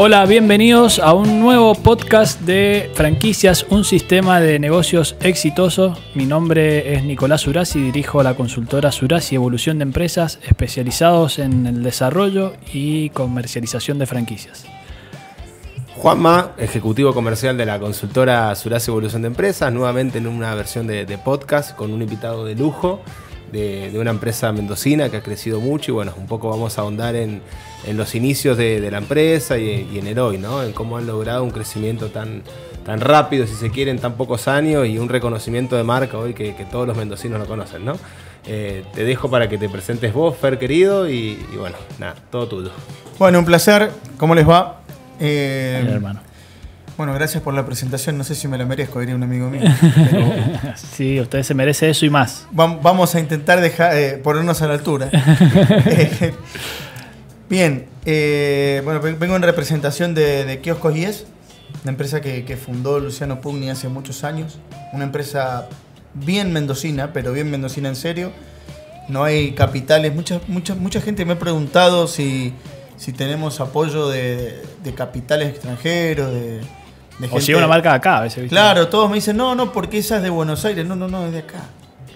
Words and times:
Hola, 0.00 0.26
bienvenidos 0.26 1.00
a 1.00 1.12
un 1.12 1.40
nuevo 1.40 1.74
podcast 1.74 2.40
de 2.42 2.88
franquicias, 2.94 3.66
un 3.68 3.82
sistema 3.82 4.38
de 4.38 4.60
negocios 4.60 5.16
exitoso. 5.20 5.98
Mi 6.14 6.24
nombre 6.24 6.94
es 6.94 7.02
Nicolás 7.02 7.48
Urasi, 7.48 7.80
dirijo 7.80 8.22
la 8.22 8.34
consultora 8.34 8.92
Surasi 8.92 9.34
Evolución 9.34 9.80
de 9.80 9.82
Empresas, 9.82 10.38
especializados 10.44 11.40
en 11.40 11.66
el 11.66 11.82
desarrollo 11.82 12.52
y 12.72 13.10
comercialización 13.10 13.98
de 13.98 14.06
franquicias. 14.06 14.66
Juanma, 15.96 16.52
ejecutivo 16.58 17.12
comercial 17.12 17.56
de 17.56 17.66
la 17.66 17.80
consultora 17.80 18.54
Surasi 18.54 18.92
Evolución 18.92 19.22
de 19.22 19.28
Empresas, 19.28 19.72
nuevamente 19.72 20.18
en 20.18 20.28
una 20.28 20.54
versión 20.54 20.86
de 20.86 21.18
podcast 21.24 21.74
con 21.74 21.92
un 21.92 22.02
invitado 22.02 22.44
de 22.44 22.54
lujo 22.54 23.00
de, 23.52 23.92
una 23.98 24.10
empresa 24.10 24.52
mendocina 24.52 25.10
que 25.10 25.16
ha 25.16 25.22
crecido 25.22 25.60
mucho 25.60 25.92
y 25.92 25.94
bueno, 25.94 26.12
un 26.16 26.26
poco 26.26 26.50
vamos 26.50 26.78
a 26.78 26.82
ahondar 26.82 27.16
en, 27.16 27.42
los 27.92 28.14
inicios 28.14 28.56
de, 28.56 28.90
la 28.90 28.98
empresa 28.98 29.58
y, 29.58 29.98
en 29.98 30.06
el 30.06 30.18
hoy, 30.18 30.38
¿no? 30.38 30.62
En 30.62 30.72
cómo 30.72 30.98
han 30.98 31.06
logrado 31.06 31.44
un 31.44 31.50
crecimiento 31.50 32.08
tan, 32.08 32.42
tan 32.84 33.00
rápido, 33.00 33.46
si 33.46 33.54
se 33.54 33.70
quiere, 33.70 33.90
en 33.90 33.98
tan 33.98 34.14
pocos 34.14 34.48
años 34.48 34.86
y 34.86 34.98
un 34.98 35.08
reconocimiento 35.08 35.76
de 35.76 35.84
marca 35.84 36.18
hoy 36.18 36.34
que, 36.34 36.52
todos 36.70 36.86
los 36.86 36.96
mendocinos 36.96 37.38
lo 37.38 37.46
conocen, 37.46 37.84
¿no? 37.84 37.94
Eh, 38.46 38.84
te 38.94 39.04
dejo 39.04 39.30
para 39.30 39.48
que 39.48 39.58
te 39.58 39.68
presentes 39.68 40.12
vos, 40.12 40.36
Fer 40.36 40.58
querido, 40.58 41.08
y, 41.08 41.36
bueno, 41.56 41.76
nada, 41.98 42.14
todo 42.30 42.48
tuyo. 42.48 42.70
Bueno, 43.18 43.38
un 43.40 43.44
placer. 43.44 43.90
¿Cómo 44.16 44.34
les 44.34 44.48
va? 44.48 44.80
Eh, 45.20 45.84
hermano. 45.86 46.27
Bueno, 46.98 47.14
gracias 47.14 47.44
por 47.44 47.54
la 47.54 47.64
presentación. 47.64 48.18
No 48.18 48.24
sé 48.24 48.34
si 48.34 48.48
me 48.48 48.58
la 48.58 48.66
merezco, 48.66 48.98
diría 48.98 49.14
un 49.14 49.22
amigo 49.22 49.48
mío. 49.48 49.62
sí, 50.74 51.20
usted 51.20 51.44
se 51.44 51.54
merece 51.54 51.88
eso 51.88 52.04
y 52.04 52.10
más. 52.10 52.48
Vamos 52.50 53.14
a 53.14 53.20
intentar 53.20 53.60
dejar, 53.60 53.96
eh, 53.96 54.18
ponernos 54.18 54.60
a 54.62 54.66
la 54.66 54.74
altura. 54.74 55.08
Bien, 57.48 57.86
eh, 58.04 58.82
bueno, 58.84 59.00
vengo 59.00 59.36
en 59.36 59.42
representación 59.42 60.12
de, 60.12 60.44
de 60.44 60.58
Kioscos 60.58 60.96
IES, 60.96 61.26
una 61.84 61.92
empresa 61.92 62.20
que, 62.20 62.56
fundó 62.56 62.98
Luciano 62.98 63.40
Pugni 63.40 63.70
hace 63.70 63.88
muchos 63.88 64.24
años. 64.24 64.58
Una 64.92 65.04
empresa 65.04 65.68
bien 66.14 66.52
mendocina, 66.52 67.12
pero 67.12 67.32
bien 67.32 67.48
mendocina 67.48 67.88
en 67.88 67.94
serio. 67.94 68.32
No 69.08 69.22
hay 69.22 69.52
capitales. 69.52 70.12
Mucha, 70.16 70.40
mucha, 70.48 70.74
mucha 70.74 71.00
gente 71.00 71.24
me 71.24 71.34
ha 71.34 71.38
preguntado 71.38 72.08
si, 72.08 72.54
si 72.96 73.12
tenemos 73.12 73.60
apoyo 73.60 74.08
de, 74.08 74.60
de 74.82 74.94
capitales 74.94 75.50
extranjeros, 75.50 76.34
de 76.34 76.60
o 77.30 77.40
si 77.40 77.54
una 77.54 77.66
marca 77.66 77.90
de 77.90 77.96
acá 77.96 78.18
a 78.18 78.20
veces. 78.22 78.48
Claro, 78.48 78.88
todos 78.88 79.08
me 79.08 79.16
dicen, 79.16 79.36
no, 79.36 79.54
no, 79.54 79.72
porque 79.72 79.98
esa 79.98 80.16
es 80.16 80.22
de 80.22 80.30
Buenos 80.30 80.64
Aires. 80.64 80.86
No, 80.86 80.96
no, 80.96 81.08
no, 81.08 81.26
es 81.26 81.32
de 81.32 81.40
acá. 81.40 81.64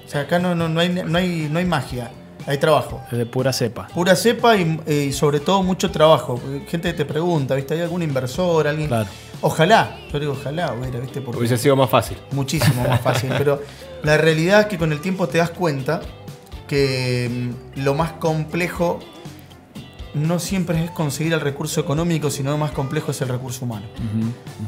O 0.04 0.08
sea, 0.08 0.22
acá 0.22 0.38
no, 0.38 0.54
no, 0.54 0.68
no, 0.68 0.80
hay, 0.80 0.88
no, 0.88 1.18
hay, 1.18 1.48
no 1.50 1.58
hay 1.58 1.64
magia. 1.64 2.10
Hay 2.46 2.58
trabajo. 2.58 3.00
Es 3.10 3.18
de 3.18 3.26
pura 3.26 3.52
cepa. 3.52 3.86
Pura 3.88 4.16
cepa 4.16 4.56
y, 4.56 5.12
sobre 5.12 5.40
todo 5.40 5.62
mucho 5.62 5.90
trabajo. 5.90 6.40
Gente 6.68 6.92
te 6.92 7.04
pregunta, 7.04 7.54
¿viste? 7.54 7.74
¿Hay 7.74 7.80
algún 7.80 8.02
inversor? 8.02 8.66
alguien 8.66 8.88
Claro. 8.88 9.08
Ojalá, 9.40 9.96
yo 10.12 10.20
digo 10.20 10.32
ojalá 10.32 10.72
hubiera, 10.72 11.00
¿viste? 11.00 11.20
Porque 11.20 11.38
Hubiese 11.38 11.58
sido 11.58 11.76
más 11.76 11.90
fácil. 11.90 12.16
Muchísimo 12.32 12.86
más 12.86 13.00
fácil. 13.00 13.30
pero 13.38 13.62
la 14.02 14.16
realidad 14.16 14.60
es 14.60 14.66
que 14.66 14.78
con 14.78 14.92
el 14.92 15.00
tiempo 15.00 15.28
te 15.28 15.38
das 15.38 15.50
cuenta 15.50 16.00
que 16.68 17.28
mm, 17.30 17.80
lo 17.80 17.94
más 17.94 18.12
complejo 18.12 19.00
no 20.14 20.38
siempre 20.38 20.84
es 20.84 20.90
conseguir 20.90 21.32
el 21.32 21.40
recurso 21.40 21.80
económico, 21.80 22.30
sino 22.30 22.50
lo 22.50 22.58
más 22.58 22.72
complejo 22.72 23.10
es 23.10 23.20
el 23.20 23.28
recurso 23.28 23.64
humano. 23.64 23.86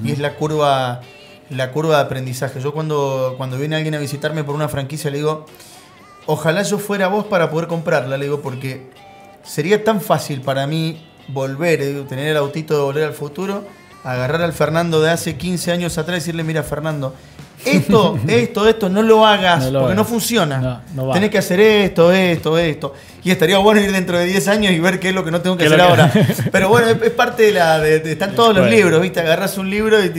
Y 0.02 0.10
es 0.10 0.18
la 0.18 0.36
curva, 0.36 1.00
la 1.50 1.70
curva 1.72 1.96
de 1.96 2.02
aprendizaje. 2.02 2.60
Yo 2.60 2.72
cuando, 2.72 3.34
cuando 3.36 3.58
viene 3.58 3.76
alguien 3.76 3.94
a 3.94 3.98
visitarme 3.98 4.44
por 4.44 4.54
una 4.54 4.68
franquicia 4.68 5.10
le 5.10 5.18
digo, 5.18 5.46
ojalá 6.26 6.62
yo 6.62 6.78
fuera 6.78 7.08
vos 7.08 7.26
para 7.26 7.50
poder 7.50 7.68
comprarla, 7.68 8.16
le 8.16 8.24
digo, 8.24 8.40
porque 8.40 8.90
sería 9.42 9.84
tan 9.84 10.00
fácil 10.00 10.40
para 10.40 10.66
mí 10.66 11.04
volver, 11.28 11.82
eh, 11.82 12.04
tener 12.08 12.28
el 12.28 12.36
autito 12.36 12.74
de 12.74 12.82
volver 12.82 13.04
al 13.04 13.14
futuro, 13.14 13.66
agarrar 14.02 14.42
al 14.42 14.52
Fernando 14.52 15.00
de 15.00 15.10
hace 15.10 15.36
15 15.36 15.72
años 15.72 15.98
atrás 15.98 16.16
y 16.16 16.20
decirle, 16.20 16.44
mira 16.44 16.62
Fernando, 16.62 17.14
esto, 17.64 18.18
esto, 18.28 18.68
esto, 18.68 18.88
no 18.88 19.02
lo 19.02 19.26
hagas, 19.26 19.66
porque 19.66 19.94
no 19.94 20.04
funciona. 20.04 20.82
Tenés 21.12 21.30
que 21.30 21.38
hacer 21.38 21.60
esto, 21.60 22.12
esto, 22.12 22.58
esto. 22.58 22.94
Y 23.22 23.30
estaría 23.30 23.58
bueno 23.58 23.80
ir 23.80 23.92
dentro 23.92 24.18
de 24.18 24.26
10 24.26 24.48
años 24.48 24.72
y 24.72 24.80
ver 24.80 25.00
qué 25.00 25.08
es 25.08 25.14
lo 25.14 25.24
que 25.24 25.30
no 25.30 25.40
tengo 25.40 25.56
que 25.56 25.66
hacer 25.66 25.80
ahora. 25.80 26.12
Pero 26.52 26.68
bueno, 26.68 26.88
es, 26.88 27.10
parte 27.10 27.44
de 27.44 27.52
la. 27.52 27.78
De, 27.78 28.12
están 28.12 28.34
todos 28.34 28.54
los 28.54 28.70
libros, 28.70 29.00
¿viste? 29.00 29.20
Agarras 29.20 29.56
un 29.58 29.70
libro 29.70 29.98
y 30.04 30.12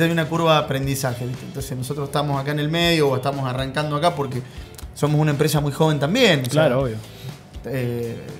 hay 0.00 0.10
una 0.10 0.26
curva 0.26 0.54
de 0.54 0.64
aprendizaje, 0.64 1.26
¿viste? 1.26 1.44
Entonces 1.44 1.76
nosotros 1.76 2.08
estamos 2.08 2.40
acá 2.40 2.52
en 2.52 2.60
el 2.60 2.68
medio 2.68 3.08
o 3.08 3.16
estamos 3.16 3.46
arrancando 3.48 3.96
acá 3.96 4.14
porque 4.14 4.42
somos 4.94 5.20
una 5.20 5.32
empresa 5.32 5.60
muy 5.60 5.72
joven 5.72 5.98
también. 5.98 6.42
Claro, 6.46 6.82
obvio. 6.82 6.96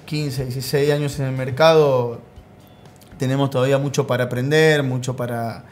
15, 0.07 0.43
eh, 0.43 0.45
16 0.47 0.93
años 0.93 1.19
en 1.21 1.27
el 1.27 1.33
mercado, 1.33 2.21
tenemos 3.19 3.51
todavía 3.51 3.79
mucho 3.79 4.07
para 4.07 4.25
aprender, 4.25 4.83
mucho 4.83 5.15
para 5.15 5.65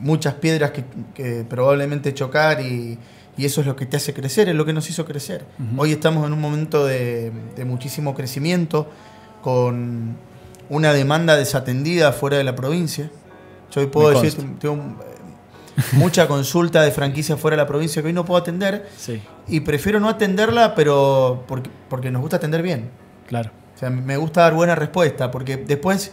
muchas 0.00 0.34
piedras 0.34 0.72
que, 1.14 1.44
probablemente 1.48 2.14
chocar 2.14 2.60
y, 2.60 2.98
eso 3.38 3.60
es 3.60 3.68
lo 3.68 3.76
que 3.76 3.86
te 3.86 3.96
hace 3.96 4.12
crecer, 4.12 4.48
es 4.48 4.54
lo 4.56 4.64
que 4.64 4.72
nos 4.72 4.90
hizo 4.90 5.04
crecer. 5.04 5.44
Hoy 5.76 5.92
estamos 5.92 6.26
en 6.26 6.32
un 6.32 6.40
momento 6.40 6.84
de, 6.84 7.32
muchísimo 7.64 8.14
crecimiento, 8.14 8.90
con 9.42 10.16
una 10.68 10.92
demanda 10.92 11.36
desatendida 11.36 12.12
fuera 12.12 12.36
de 12.36 12.44
la 12.44 12.56
provincia. 12.56 13.10
Yo 13.70 13.80
hoy 13.80 13.86
puedo 13.86 14.10
decir, 14.10 14.34
tengo 14.58 14.74
eh, 14.74 15.18
mucha 15.92 16.26
consulta 16.26 16.82
de 16.82 16.90
franquicia 16.90 17.36
fuera 17.36 17.56
de 17.56 17.62
la 17.62 17.68
provincia 17.68 18.02
que 18.02 18.08
hoy 18.08 18.14
no 18.14 18.24
puedo 18.24 18.40
atender 18.40 18.88
y 19.46 19.60
prefiero 19.60 20.00
no 20.00 20.08
atenderla, 20.08 20.74
pero 20.74 21.44
porque, 21.46 21.70
porque 21.88 22.10
nos 22.10 22.22
gusta 22.22 22.38
atender 22.38 22.62
bien. 22.62 22.90
Claro. 23.28 23.50
O 23.76 23.78
sea, 23.78 23.90
me 23.90 24.16
gusta 24.16 24.40
dar 24.40 24.54
buena 24.54 24.74
respuesta, 24.74 25.30
porque 25.30 25.56
después 25.56 26.10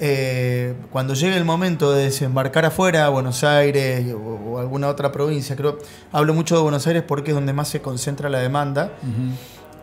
eh, 0.00 0.74
cuando 0.90 1.14
llegue 1.14 1.36
el 1.36 1.44
momento 1.44 1.92
de 1.92 2.04
desembarcar 2.04 2.64
afuera, 2.64 3.08
Buenos 3.10 3.44
Aires 3.44 4.04
o, 4.12 4.58
alguna 4.58 4.88
otra 4.88 5.12
provincia, 5.12 5.54
creo, 5.54 5.78
hablo 6.10 6.34
mucho 6.34 6.56
de 6.56 6.62
Buenos 6.62 6.86
Aires 6.86 7.04
porque 7.06 7.30
es 7.30 7.34
donde 7.34 7.52
más 7.52 7.68
se 7.68 7.80
concentra 7.80 8.28
la 8.28 8.40
demanda 8.40 8.92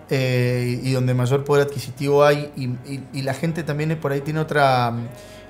eh, 0.09 0.81
y 0.83 0.91
donde 0.91 1.13
mayor 1.13 1.45
poder 1.45 1.67
adquisitivo 1.67 2.25
hay 2.25 2.51
y, 2.57 3.21
la 3.21 3.33
gente 3.33 3.63
también 3.63 3.97
por 4.01 4.11
ahí 4.11 4.19
tiene 4.19 4.41
otra, 4.41 4.93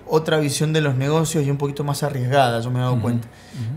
otra 0.08 0.38
visión 0.38 0.74
de 0.74 0.82
los 0.82 0.96
negocios 0.96 1.44
y 1.46 1.50
un 1.50 1.58
poquito 1.58 1.84
más 1.84 2.04
arriesgada, 2.04 2.60
yo 2.60 2.70
me 2.70 2.80
he 2.80 2.84
dado 2.84 3.02
cuenta. 3.02 3.28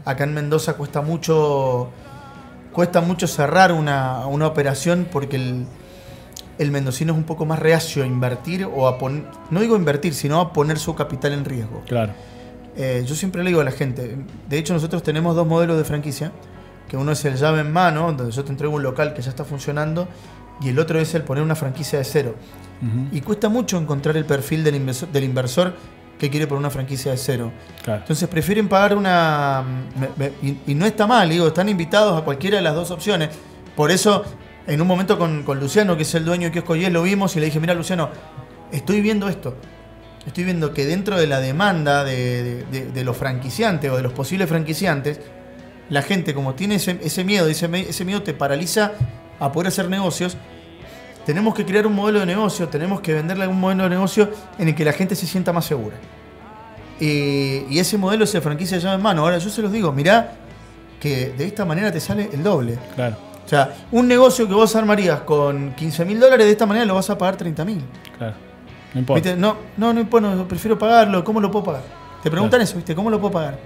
Acá 0.05 0.25
en 0.25 0.35
Mendoza 0.35 0.75
cuesta 0.75 1.01
mucho, 1.01 1.89
cuesta 2.73 3.01
mucho 3.01 3.27
cerrar 3.27 3.73
una, 3.73 4.27
una 4.27 4.47
operación 4.47 5.09
porque 5.11 5.37
el 5.37 5.67
el 6.59 6.71
mendocino 6.71 7.13
es 7.13 7.19
un 7.19 7.25
poco 7.25 7.47
más 7.47 7.59
reacio 7.59 8.03
a 8.03 8.07
invertir 8.07 8.65
o 8.65 8.87
a 8.87 8.99
poner, 8.99 9.25
no 9.51 9.61
digo 9.61 9.77
invertir, 9.77 10.15
sino 10.15 10.41
a 10.41 10.53
poner 10.53 10.79
su 10.79 10.95
capital 10.95 11.33
en 11.33 11.45
riesgo. 11.45 11.83
Claro. 11.87 12.13
Eh, 12.77 13.05
yo 13.07 13.15
siempre 13.15 13.43
le 13.43 13.51
digo 13.51 13.61
a 13.61 13.65
la 13.65 13.71
gente, 13.71 14.17
de 14.49 14.59
hecho 14.59 14.73
nosotros 14.73 15.03
tenemos 15.03 15.37
dos 15.37 15.47
modelos 15.47 15.77
de 15.77 15.85
franquicia, 15.85 16.33
que 16.89 16.97
uno 16.97 17.13
es 17.13 17.25
el 17.25 17.37
llave 17.37 17.61
en 17.61 17.73
mano, 17.73 18.13
donde 18.13 18.31
yo 18.33 18.45
te 18.45 18.51
entrego 18.51 18.75
un 18.75 18.83
local 18.83 19.15
que 19.15 19.23
ya 19.23 19.31
está 19.31 19.45
funcionando, 19.45 20.09
y 20.61 20.69
el 20.69 20.79
otro 20.79 20.99
es 20.99 21.15
el 21.15 21.23
poner 21.23 21.43
una 21.43 21.55
franquicia 21.55 21.99
de 21.99 22.05
cero. 22.05 22.35
Y 23.13 23.23
cuesta 23.23 23.49
mucho 23.49 23.79
encontrar 23.79 24.15
el 24.19 24.27
perfil 24.27 24.63
del 24.63 24.75
inversor, 24.75 25.09
del 25.09 25.25
inversor 25.25 25.75
que 26.19 26.29
quiere 26.29 26.47
poner 26.47 26.59
una 26.59 26.71
franquicia 26.71 27.13
de 27.13 27.17
cero. 27.17 27.51
Claro. 27.83 28.01
Entonces 28.01 28.29
prefieren 28.29 28.69
pagar 28.69 28.95
una... 28.95 29.65
y, 30.43 30.59
y, 30.67 30.75
no 30.75 30.85
está 30.85 31.07
mal, 31.07 31.31
digo, 31.31 31.47
están 31.47 31.71
invitados 31.71 32.21
a 32.21 32.25
cualquiera 32.25 32.59
de 32.59 32.63
las 32.63 32.75
dos 32.75 32.91
opciones. 32.91 33.31
Por 33.75 33.91
eso 33.91 34.23
en 34.67 34.81
un 34.81 34.87
momento 34.87 35.19
con, 35.19 35.45
Luciano, 35.61 35.97
que 35.97 36.03
es 36.03 36.15
el 36.15 36.25
dueño 36.25 36.49
de 36.49 36.53
Kiosco 36.53 36.77
Y, 36.77 36.89
lo 36.91 37.03
vimos 37.03 37.37
y 37.37 37.41
le 37.41 37.47
dije, 37.47 37.61
mira 37.61 37.75
Luciano, 37.75 38.11
estoy 38.73 39.01
viendo 39.01 39.29
esto. 39.29 39.57
Estoy 40.27 40.45
viendo 40.45 40.73
que 40.73 40.87
dentro 40.87 41.19
de 41.19 41.27
la 41.27 41.41
demanda 41.41 42.03
de, 42.03 43.03
los 43.05 43.17
franquiciantes 43.17 43.91
o 43.91 43.97
de 43.97 44.03
los 44.03 44.13
posibles 44.13 44.49
franquiciantes, 44.49 45.21
la 45.91 46.01
gente 46.01 46.33
como 46.33 46.55
tiene 46.55 46.77
ese, 46.77 47.25
miedo, 47.25 47.47
ese, 47.47 47.69
ese 47.89 48.05
miedo 48.05 48.23
te 48.23 48.33
paraliza 48.33 48.93
a 49.39 49.53
poder 49.53 49.69
hacer 49.69 49.91
negocios, 49.91 50.39
tenemos 51.27 51.55
que 51.55 51.65
crear 51.65 51.87
un 51.87 51.95
modelo 51.95 52.21
de 52.21 52.27
negocio, 52.27 52.69
tenemos 52.69 53.01
que 53.01 53.13
venderle 53.13 53.45
algún 53.45 53.61
modelo 53.61 53.85
de 53.85 53.91
negocio 53.91 54.31
en 54.59 54.69
el 54.69 54.75
que 54.75 54.85
la 54.85 54.93
gente 54.93 55.15
se 55.15 55.27
sienta 55.27 55.53
más 55.53 55.67
segura. 55.67 55.97
Y, 57.01 57.79
ese 57.79 57.99
modelo 57.99 58.27
se 58.27 58.41
franquicia 58.41 58.79
ya 58.79 58.95
en 58.95 59.03
mano. 59.03 59.23
Ahora 59.23 59.39
yo 59.39 59.51
se 59.51 59.61
los 59.61 59.73
digo, 59.73 59.93
mirá 59.93 60.33
que 61.01 61.35
de 61.37 61.45
esta 61.45 61.65
manera 61.65 61.93
te 61.93 62.01
sale 62.01 62.31
el 62.33 62.43
doble. 62.43 62.79
Claro. 62.95 63.34
O 63.45 63.49
sea, 63.49 63.75
un 63.93 64.09
negocio 64.09 64.49
que 64.49 64.55
vos 64.55 64.75
armarías 64.75 65.21
con 65.21 65.75
15 65.75 66.05
mil 66.05 66.19
dólares, 66.19 66.47
de 66.47 66.53
esta 66.53 66.67
manera 66.67 66.87
lo 66.87 66.95
vas 66.95 67.11
a 67.11 67.19
pagar 67.19 67.37
30 67.37 67.65
mil. 67.65 67.83
Claro. 68.17 68.35
No 68.95 69.01
importa. 69.01 69.37
No, 69.37 69.57
no, 69.77 69.93
no 69.93 70.01
importa, 70.01 70.45
prefiero 70.49 70.79
pagarlo. 70.79 71.23
¿Cómo 71.25 71.41
lo 71.41 71.51
puedo 71.51 71.65
pagar? 71.65 71.83
Te 72.23 72.31
preguntan 72.31 72.61
eso, 72.63 72.77
¿viste? 72.77 72.95
¿Cómo 72.95 73.11
lo 73.11 73.21
puedo 73.21 73.33
pagar? 73.33 73.59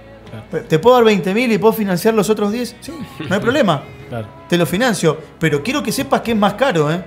¿Te 0.67 0.79
puedo 0.79 0.95
dar 0.95 1.05
20 1.05 1.33
mil 1.33 1.51
y 1.51 1.57
puedo 1.57 1.73
financiar 1.73 2.13
los 2.13 2.29
otros 2.29 2.51
10? 2.51 2.75
Sí, 2.81 2.93
no 3.27 3.35
hay 3.35 3.41
problema. 3.41 3.83
Claro. 4.09 4.27
Te 4.47 4.57
lo 4.57 4.65
financio. 4.65 5.17
Pero 5.39 5.63
quiero 5.63 5.81
que 5.81 5.91
sepas 5.91 6.21
que 6.21 6.31
es 6.31 6.37
más 6.37 6.55
caro, 6.55 6.91
¿eh? 6.91 7.01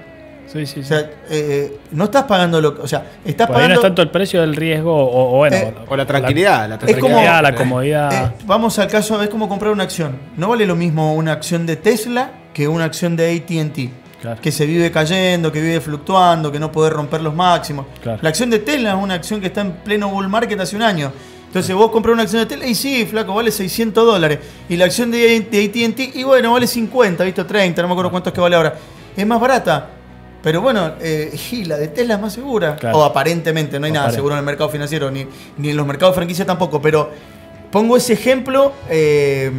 Sí, 0.46 0.66
sí, 0.66 0.80
o 0.80 0.84
sea, 0.84 1.10
eh, 1.30 1.78
no 1.92 2.04
estás 2.04 2.24
pagando 2.24 2.60
lo 2.60 2.76
O 2.82 2.86
sea, 2.86 3.06
estás 3.24 3.48
pagando. 3.48 3.68
no 3.68 3.74
es 3.76 3.80
tanto 3.80 4.02
el 4.02 4.10
precio 4.10 4.40
del 4.40 4.54
riesgo 4.54 4.92
o, 4.92 5.36
bueno. 5.38 5.56
Eh, 5.56 5.74
o 5.88 5.96
la 5.96 6.04
tranquilidad. 6.04 6.68
La, 6.68 6.78
tranquilidad, 6.78 7.42
la 7.42 7.54
comodidad. 7.54 8.12
Eh, 8.12 8.32
vamos 8.44 8.78
al 8.78 8.88
caso, 8.88 9.22
es 9.22 9.30
como 9.30 9.48
comprar 9.48 9.72
una 9.72 9.84
acción. 9.84 10.16
No 10.36 10.48
vale 10.48 10.66
lo 10.66 10.76
mismo 10.76 11.14
una 11.14 11.32
acción 11.32 11.64
de 11.64 11.76
Tesla 11.76 12.32
que 12.52 12.68
una 12.68 12.84
acción 12.84 13.16
de 13.16 13.36
ATT. 13.36 14.02
Claro. 14.22 14.40
que 14.40 14.52
se 14.52 14.66
vive 14.66 14.92
cayendo, 14.92 15.50
que 15.50 15.60
vive 15.60 15.80
fluctuando, 15.80 16.52
que 16.52 16.60
no 16.60 16.70
puede 16.70 16.90
romper 16.90 17.20
los 17.22 17.34
máximos. 17.34 17.86
Claro. 18.00 18.20
La 18.22 18.28
acción 18.28 18.50
de 18.50 18.60
Tesla 18.60 18.90
es 18.90 19.02
una 19.02 19.14
acción 19.14 19.40
que 19.40 19.48
está 19.48 19.62
en 19.62 19.72
pleno 19.72 20.08
bull 20.10 20.28
market 20.28 20.60
hace 20.60 20.76
un 20.76 20.82
año. 20.82 21.10
Entonces 21.52 21.74
vos 21.74 21.90
compras 21.90 22.14
una 22.14 22.22
acción 22.22 22.40
de 22.40 22.46
Tesla 22.46 22.66
y 22.66 22.74
sí, 22.74 23.04
flaco, 23.04 23.34
vale 23.34 23.50
600 23.50 24.06
dólares. 24.06 24.38
Y 24.70 24.76
la 24.76 24.84
acción 24.84 25.10
de, 25.10 25.36
ATT, 25.36 26.16
y 26.16 26.22
bueno, 26.22 26.52
vale 26.52 26.66
50, 26.66 27.24
¿viste? 27.24 27.44
30, 27.44 27.82
no 27.82 27.88
me 27.88 27.92
acuerdo 27.92 28.10
cuánto 28.10 28.30
es 28.30 28.34
que 28.34 28.40
vale 28.40 28.56
ahora. 28.56 28.74
Es 29.16 29.26
más 29.26 29.38
barata. 29.40 29.90
Pero 30.42 30.62
bueno, 30.62 30.92
eh, 31.00 31.38
y 31.50 31.64
la 31.66 31.76
de 31.76 31.88
Tesla 31.88 32.14
es 32.14 32.20
más 32.20 32.32
segura. 32.32 32.76
Claro. 32.76 32.98
O 32.98 33.04
aparentemente, 33.04 33.78
no 33.78 33.86
hay 33.86 33.92
nada 33.92 34.04
Aparente. 34.04 34.16
seguro 34.16 34.34
en 34.34 34.38
el 34.38 34.44
mercado 34.46 34.70
financiero, 34.70 35.10
ni, 35.10 35.26
ni 35.58 35.70
en 35.70 35.76
los 35.76 35.86
mercados 35.86 36.14
de 36.14 36.20
franquicia 36.20 36.46
tampoco. 36.46 36.80
Pero 36.80 37.10
pongo 37.70 37.98
ese 37.98 38.14
ejemplo, 38.14 38.72
eh, 38.88 39.52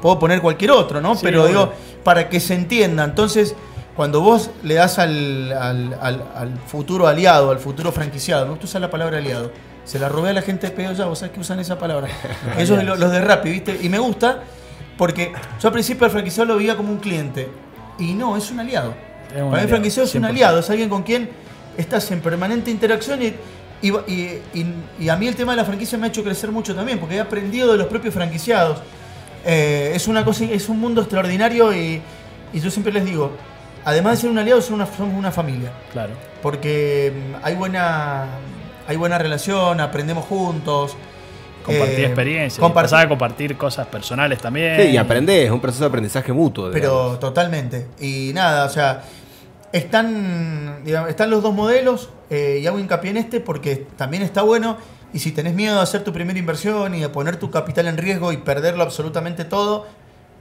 puedo 0.00 0.18
poner 0.18 0.40
cualquier 0.40 0.72
otro, 0.72 1.00
¿no? 1.00 1.14
Sí, 1.14 1.20
pero 1.22 1.44
obvio. 1.44 1.48
digo, 1.48 1.72
para 2.04 2.28
que 2.28 2.40
se 2.40 2.54
entienda. 2.54 3.04
Entonces, 3.04 3.54
cuando 3.96 4.20
vos 4.20 4.50
le 4.62 4.74
das 4.74 4.98
al, 4.98 5.52
al- 5.52 5.98
al- 6.00 6.24
al 6.34 6.58
futuro 6.66 7.06
aliado, 7.06 7.50
al 7.50 7.58
futuro 7.58 7.92
franquiciado, 7.92 8.44
no 8.44 8.52
gusta 8.52 8.64
usar 8.66 8.80
la 8.80 8.90
palabra 8.90 9.18
aliado, 9.18 9.50
se 9.84 9.98
la 9.98 10.08
robé 10.08 10.30
a 10.30 10.32
la 10.32 10.42
gente 10.42 10.68
de 10.68 10.72
pedo 10.72 10.92
ya, 10.92 11.06
vos 11.06 11.18
sabés 11.18 11.34
que 11.34 11.40
usan 11.40 11.58
esa 11.60 11.78
palabra. 11.78 12.08
Ellos 12.58 12.82
lo- 12.84 12.96
los 12.96 13.10
de 13.12 13.20
Rappi, 13.20 13.50
¿viste? 13.50 13.78
Y 13.82 13.88
me 13.88 13.98
gusta 13.98 14.42
porque 14.96 15.32
yo 15.60 15.68
al 15.68 15.72
principio 15.72 16.04
al 16.04 16.10
franquiciado 16.10 16.46
lo 16.46 16.56
veía 16.56 16.76
como 16.76 16.90
un 16.90 16.98
cliente. 16.98 17.48
Y 17.98 18.14
no, 18.14 18.36
es 18.36 18.50
un 18.50 18.60
aliado. 18.60 18.94
Es 19.34 19.42
un 19.42 19.50
Para 19.50 19.62
mí 19.62 19.64
el 19.64 19.68
franquiciado 19.68 20.08
es 20.08 20.14
un 20.14 20.22
100%. 20.22 20.26
aliado, 20.28 20.58
es 20.60 20.70
alguien 20.70 20.88
con 20.88 21.02
quien 21.02 21.30
estás 21.76 22.10
en 22.10 22.20
permanente 22.20 22.70
interacción 22.70 23.20
y- 23.22 23.34
y- 23.82 24.40
y 25.00 25.08
a 25.08 25.16
mí 25.16 25.26
el 25.26 25.34
tema 25.34 25.52
de 25.52 25.56
la 25.56 25.64
franquicia 25.64 25.98
me 25.98 26.06
ha 26.06 26.08
hecho 26.08 26.22
crecer 26.22 26.50
mucho 26.52 26.74
también, 26.74 26.98
porque 27.00 27.16
he 27.16 27.20
aprendido 27.20 27.72
de 27.72 27.78
los 27.78 27.86
propios 27.88 28.14
franquiciados. 28.14 28.78
Eh, 29.44 29.92
es 29.94 30.06
una 30.08 30.24
cosa, 30.24 30.44
es 30.44 30.68
un 30.68 30.78
mundo 30.80 31.00
extraordinario 31.00 31.72
y, 31.74 32.00
y 32.52 32.60
yo 32.60 32.70
siempre 32.70 32.92
les 32.92 33.04
digo, 33.04 33.32
además 33.84 34.12
de 34.14 34.20
ser 34.22 34.30
un 34.30 34.38
aliado, 34.38 34.60
son 34.62 34.74
una- 34.74 34.86
somos 34.86 35.14
una 35.18 35.32
familia. 35.32 35.72
Claro. 35.92 36.12
Porque 36.42 37.12
mm, 37.14 37.34
hay 37.44 37.54
buena, 37.54 38.26
hay 38.86 38.96
buena 38.96 39.18
relación, 39.18 39.80
aprendemos 39.80 40.24
juntos. 40.24 40.96
Compartir 41.64 42.00
eh, 42.00 42.06
experiencias. 42.06 42.58
compartir- 42.60 42.90
Pasar 42.90 43.06
a 43.06 43.08
compartir 43.08 43.56
cosas 43.56 43.86
personales 43.86 44.40
también. 44.40 44.76
Sí, 44.80 44.88
y 44.88 44.96
aprendés, 44.96 45.46
es 45.46 45.50
un 45.52 45.60
proceso 45.60 45.84
de 45.84 45.88
aprendizaje 45.88 46.32
mutuo. 46.32 46.70
Pero 46.72 47.18
totalmente. 47.20 47.86
Y 48.00 48.32
nada, 48.34 48.64
o 48.64 48.68
sea, 48.68 49.02
están, 49.72 50.80
digamos, 50.84 51.08
están 51.10 51.30
los 51.30 51.42
dos 51.42 51.54
modelos 51.54 52.10
eh, 52.30 52.58
y 52.62 52.66
hago 52.66 52.78
hincapié 52.78 53.10
en 53.10 53.16
este 53.18 53.40
porque 53.40 53.86
también 53.96 54.22
está 54.22 54.42
bueno. 54.42 54.76
Y 55.12 55.18
si 55.18 55.32
tenés 55.32 55.54
miedo 55.54 55.76
de 55.76 55.82
hacer 55.82 56.04
tu 56.04 56.12
primera 56.12 56.38
inversión 56.38 56.94
y 56.94 57.00
de 57.00 57.08
poner 57.08 57.36
tu 57.36 57.50
capital 57.50 57.86
en 57.86 57.98
riesgo 57.98 58.32
y 58.32 58.38
perderlo 58.38 58.82
absolutamente 58.82 59.44
todo, 59.44 59.86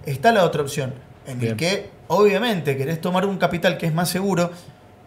está 0.05 0.31
la 0.31 0.45
otra 0.45 0.61
opción. 0.61 0.93
En 1.27 1.39
Bien. 1.39 1.51
el 1.51 1.57
que, 1.57 1.89
obviamente, 2.07 2.77
querés 2.77 3.01
tomar 3.01 3.25
un 3.25 3.37
capital 3.37 3.77
que 3.77 3.85
es 3.85 3.93
más 3.93 4.09
seguro. 4.09 4.51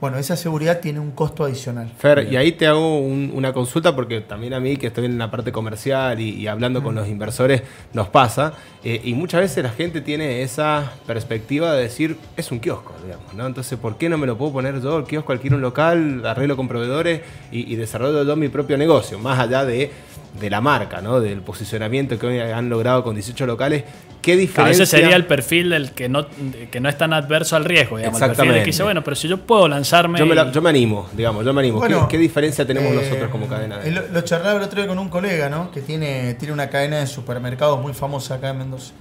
Bueno, 0.01 0.19
esa 0.19 0.37
seguridad 0.37 0.81
tiene 0.81 1.01
un 1.01 1.13
costo 1.13 1.45
adicional. 1.45 1.91
Fer, 1.97 2.29
y 2.31 2.37
ahí 2.37 2.53
te 2.53 2.67
hago 2.67 2.99
un- 2.99 3.31
una 3.35 3.55
consulta 3.55 3.95
porque 3.97 4.21
también 4.21 4.53
a 4.53 4.61
mí 4.61 4.77
que 4.77 4.89
estoy 4.89 5.07
en 5.07 5.17
la 5.17 5.31
parte 5.31 5.51
comercial 5.51 6.21
y, 6.21 6.31
y 6.31 6.47
hablando 6.47 6.83
con 6.83 6.95
los 6.95 7.09
inversores 7.09 7.63
nos 7.95 8.09
pasa 8.09 8.53
eh, 8.83 9.01
y 9.03 9.15
muchas 9.15 9.41
veces 9.41 9.63
la 9.65 9.71
gente 9.71 10.03
tiene 10.03 10.43
esa 10.43 10.93
perspectiva 11.07 11.73
de 11.73 11.83
decir 11.85 12.19
es 12.37 12.51
un 12.53 12.59
kiosco, 12.61 12.93
digamos, 13.03 13.33
¿no? 13.35 13.47
Entonces, 13.47 13.79
¿por 13.79 13.97
qué 13.97 14.11
no 14.11 14.19
me 14.19 14.27
lo 14.27 14.37
puedo 14.37 14.53
poner 14.53 14.79
yo 14.83 14.99
el 14.99 15.05
kiosco, 15.05 15.33
alquilo 15.33 15.57
un 15.57 15.63
local, 15.63 16.27
arreglo 16.27 16.57
con 16.57 16.69
proveedores 16.69 17.23
y, 17.51 17.73
y 17.73 17.77
desarrollo 17.77 18.25
yo 18.25 18.37
mi 18.37 18.49
propio 18.49 18.77
negocio, 18.77 19.19
más 19.19 19.39
allá 19.39 19.65
de, 19.65 19.91
de 20.41 20.51
la 20.51 20.61
marca, 20.61 21.01
¿no? 21.01 21.21
Del 21.21 21.41
posicionamiento 21.43 22.19
que 22.19 22.27
hoy 22.27 22.41
han 22.41 22.69
logrado 22.69 23.05
con 23.05 23.15
18 23.15 23.47
locales? 23.47 23.85
¿Qué 24.21 24.33
A 24.33 24.37
diferencia? 24.37 24.81
veces 24.85 24.89
sería 24.89 25.17
el 25.17 25.27
perfil 25.27 25.69
del 25.71 25.93
que 25.93 26.09
no, 26.09 26.27
que 26.71 26.81
no 26.81 26.89
es 26.89 26.97
tan 26.97 27.13
adverso 27.13 27.57
al 27.57 27.65
riesgo, 27.67 27.99
digamos. 27.99 28.17
El 28.17 28.21
perfil 28.21 28.31
Exactamente. 28.33 28.61
que 28.61 28.67
dice, 28.67 28.83
bueno, 28.83 29.05
pero 29.05 29.15
si 29.17 29.29
yo 29.29 29.37
puedo 29.39 29.69
lanzarme. 29.69 30.19
Yo 30.19 30.25
me, 30.25 30.35
la- 30.35 30.51
yo 30.51 30.63
me 30.63 30.71
animo, 30.71 31.09
digamos, 31.13 31.45
yo 31.45 31.53
me 31.53 31.61
animo. 31.61 31.79
Bueno, 31.79 32.09
¿Qué, 32.09 32.17
qué 32.17 32.23
diferencia 32.23 32.67
tenemos 32.67 32.91
Eh, 32.93 32.97
nosotros 32.97 33.29
como 33.31 33.47
cadena? 33.49 33.79
de- 33.79 33.91
Lo, 33.91 34.09
lo 34.09 34.21
charlaba 34.23 34.57
el 34.57 34.63
otro 34.65 34.79
día 34.81 34.89
con 34.89 34.99
un 34.99 35.11
colega, 35.11 35.51
¿no? 35.51 35.71
Que 35.71 35.83
tiene, 35.83 36.35
tiene 36.35 36.55
una 36.55 36.71
cadena 36.71 37.01
de 37.01 37.07
supermercados 37.07 37.81
muy 37.83 37.93
famosa 37.93 38.37
acá 38.37 38.49
en 38.51 38.59
Mendoza. 38.59 38.93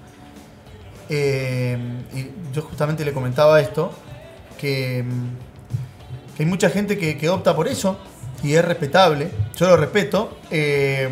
Eh, 1.09 1.77
y 2.13 2.53
yo 2.53 2.61
justamente 2.63 3.05
le 3.05 3.13
comentaba 3.13 3.59
esto, 3.61 3.93
que, 4.59 5.03
que 6.35 6.43
hay 6.43 6.49
mucha 6.49 6.69
gente 6.69 6.97
que, 6.97 7.17
que 7.17 7.29
opta 7.29 7.55
por 7.55 7.67
eso, 7.69 7.97
y 8.43 8.53
es 8.55 8.63
respetable, 8.63 9.31
yo 9.55 9.67
lo 9.67 9.77
respeto. 9.77 10.37
Eh, 10.51 11.09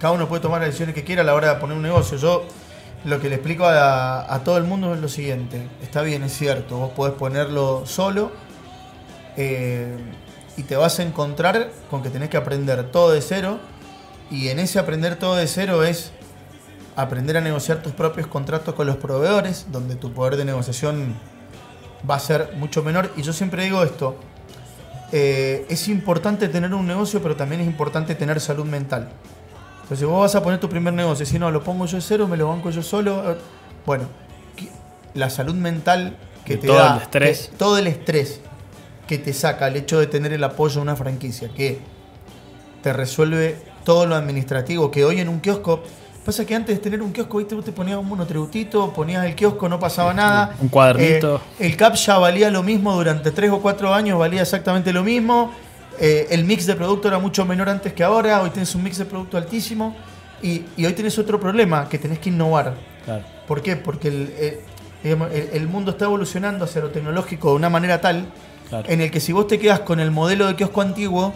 cada 0.00 0.14
uno 0.14 0.26
puede 0.26 0.40
tomar 0.40 0.60
las 0.60 0.68
decisiones 0.68 0.94
que 0.94 1.04
quiera 1.04 1.20
a 1.20 1.24
la 1.24 1.34
hora 1.34 1.54
de 1.54 1.60
poner 1.60 1.76
un 1.76 1.82
negocio. 1.82 2.16
Yo 2.16 2.46
lo 3.04 3.20
que 3.20 3.28
le 3.28 3.36
explico 3.36 3.66
a, 3.66 4.40
todo 4.44 4.56
el 4.56 4.64
mundo 4.64 4.94
es 4.94 5.00
lo 5.00 5.08
siguiente, 5.08 5.68
está 5.82 6.02
bien, 6.02 6.22
es 6.22 6.32
cierto, 6.32 6.78
vos 6.78 6.92
podés 6.92 7.14
ponerlo 7.14 7.84
solo, 7.86 8.30
eh, 9.36 9.96
y 10.56 10.62
te 10.64 10.76
vas 10.76 10.98
a 10.98 11.02
encontrar 11.02 11.70
con 11.90 12.02
que 12.02 12.10
tenés 12.10 12.30
que 12.30 12.36
aprender 12.36 12.90
todo 12.90 13.12
de 13.12 13.22
cero. 13.22 13.58
Y 14.30 14.48
en 14.48 14.58
ese 14.58 14.78
aprender 14.78 15.16
todo 15.16 15.36
de 15.36 15.46
cero 15.46 15.82
es 15.82 16.12
aprender 16.96 17.36
a 17.36 17.40
negociar 17.40 17.82
tus 17.82 17.92
propios 17.92 18.26
contratos 18.26 18.74
con 18.74 18.86
los 18.86 18.96
proveedores, 18.96 19.66
donde 19.70 19.96
tu 19.96 20.12
poder 20.12 20.36
de 20.36 20.44
negociación 20.44 21.14
va 22.08 22.16
a 22.16 22.20
ser 22.20 22.52
mucho 22.56 22.82
menor. 22.82 23.10
Y 23.16 23.22
yo 23.22 23.32
siempre 23.32 23.64
digo 23.64 23.82
esto, 23.82 24.18
eh, 25.12 25.66
es 25.68 25.88
importante 25.88 26.48
tener 26.48 26.72
un 26.74 26.86
negocio, 26.86 27.20
pero 27.22 27.36
también 27.36 27.60
es 27.62 27.66
importante 27.66 28.14
tener 28.14 28.40
salud 28.40 28.64
mental. 28.64 29.08
Entonces 29.82 30.06
vos 30.06 30.20
vas 30.20 30.34
a 30.36 30.42
poner 30.42 30.60
tu 30.60 30.68
primer 30.68 30.92
negocio, 30.92 31.26
si 31.26 31.38
no, 31.38 31.50
lo 31.50 31.62
pongo 31.64 31.86
yo 31.86 32.00
cero, 32.00 32.28
me 32.28 32.36
lo 32.36 32.48
banco 32.48 32.70
yo 32.70 32.82
solo. 32.82 33.32
eh, 33.32 33.36
Bueno, 33.86 34.04
la 35.14 35.30
salud 35.30 35.54
mental 35.54 36.16
que 36.44 36.54
Y 36.54 36.56
te 36.58 36.66
todo 36.68 36.76
da, 36.76 36.96
el 36.96 37.02
estrés. 37.02 37.48
que- 37.48 37.56
todo 37.56 37.78
el 37.78 37.86
estrés 37.88 38.40
que 39.08 39.18
te 39.18 39.32
saca 39.32 39.66
el 39.68 39.76
hecho 39.76 39.98
de 39.98 40.06
tener 40.06 40.32
el 40.32 40.44
apoyo 40.44 40.76
de 40.76 40.80
una 40.82 40.94
franquicia, 40.96 41.48
que 41.52 41.80
te 42.82 42.92
resuelve 42.92 43.56
todo 43.84 44.06
lo 44.06 44.14
administrativo, 44.14 44.90
que 44.92 45.04
hoy 45.04 45.18
en 45.20 45.28
un 45.28 45.40
kiosco, 45.40 45.82
pasa 46.30 46.46
que 46.46 46.54
antes 46.54 46.76
de 46.76 46.80
tener 46.82 47.02
un 47.02 47.12
kiosco, 47.12 47.38
viste, 47.38 47.54
vos 47.54 47.64
te 47.64 47.72
ponías 47.72 47.98
un 47.98 48.06
monotributito, 48.06 48.92
ponías 48.92 49.24
el 49.26 49.34
kiosco, 49.34 49.68
no 49.68 49.78
pasaba 49.78 50.14
nada. 50.14 50.54
Un 50.60 50.68
cuadernito. 50.68 51.40
Eh, 51.58 51.66
el 51.66 51.76
CAP 51.76 51.94
ya 51.94 52.18
valía 52.18 52.50
lo 52.50 52.62
mismo 52.62 52.94
durante 52.94 53.30
3 53.30 53.50
o 53.50 53.60
4 53.60 53.92
años, 53.92 54.18
valía 54.18 54.42
exactamente 54.42 54.92
lo 54.92 55.02
mismo. 55.02 55.52
Eh, 55.98 56.28
el 56.30 56.44
mix 56.44 56.66
de 56.66 56.74
producto 56.76 57.08
era 57.08 57.18
mucho 57.18 57.44
menor 57.44 57.68
antes 57.68 57.92
que 57.92 58.02
ahora, 58.04 58.40
hoy 58.42 58.50
tenés 58.50 58.74
un 58.74 58.82
mix 58.82 58.98
de 58.98 59.04
producto 59.04 59.36
altísimo. 59.36 59.96
Y, 60.42 60.62
y 60.76 60.86
hoy 60.86 60.92
tenés 60.94 61.18
otro 61.18 61.38
problema, 61.38 61.88
que 61.88 61.98
tenés 61.98 62.18
que 62.18 62.30
innovar. 62.30 62.74
Claro. 63.04 63.24
¿Por 63.46 63.60
qué? 63.60 63.76
Porque 63.76 64.08
el, 64.08 64.32
el- 64.40 64.58
digamos, 65.02 65.30
el- 65.32 65.50
el 65.52 65.66
mundo 65.68 65.90
está 65.90 66.04
evolucionando 66.06 66.64
hacia 66.64 66.80
lo 66.80 66.90
tecnológico 66.90 67.50
de 67.50 67.56
una 67.56 67.68
manera 67.68 68.00
tal 68.00 68.26
Claro. 68.68 68.88
en 68.88 69.00
el 69.00 69.10
que 69.10 69.18
si 69.20 69.32
vos 69.32 69.48
te 69.48 69.58
quedas 69.58 69.80
con 69.80 69.98
el 70.00 70.10
modelo 70.12 70.46
de 70.46 70.54
kiosco 70.54 70.80
antiguo, 70.80 71.34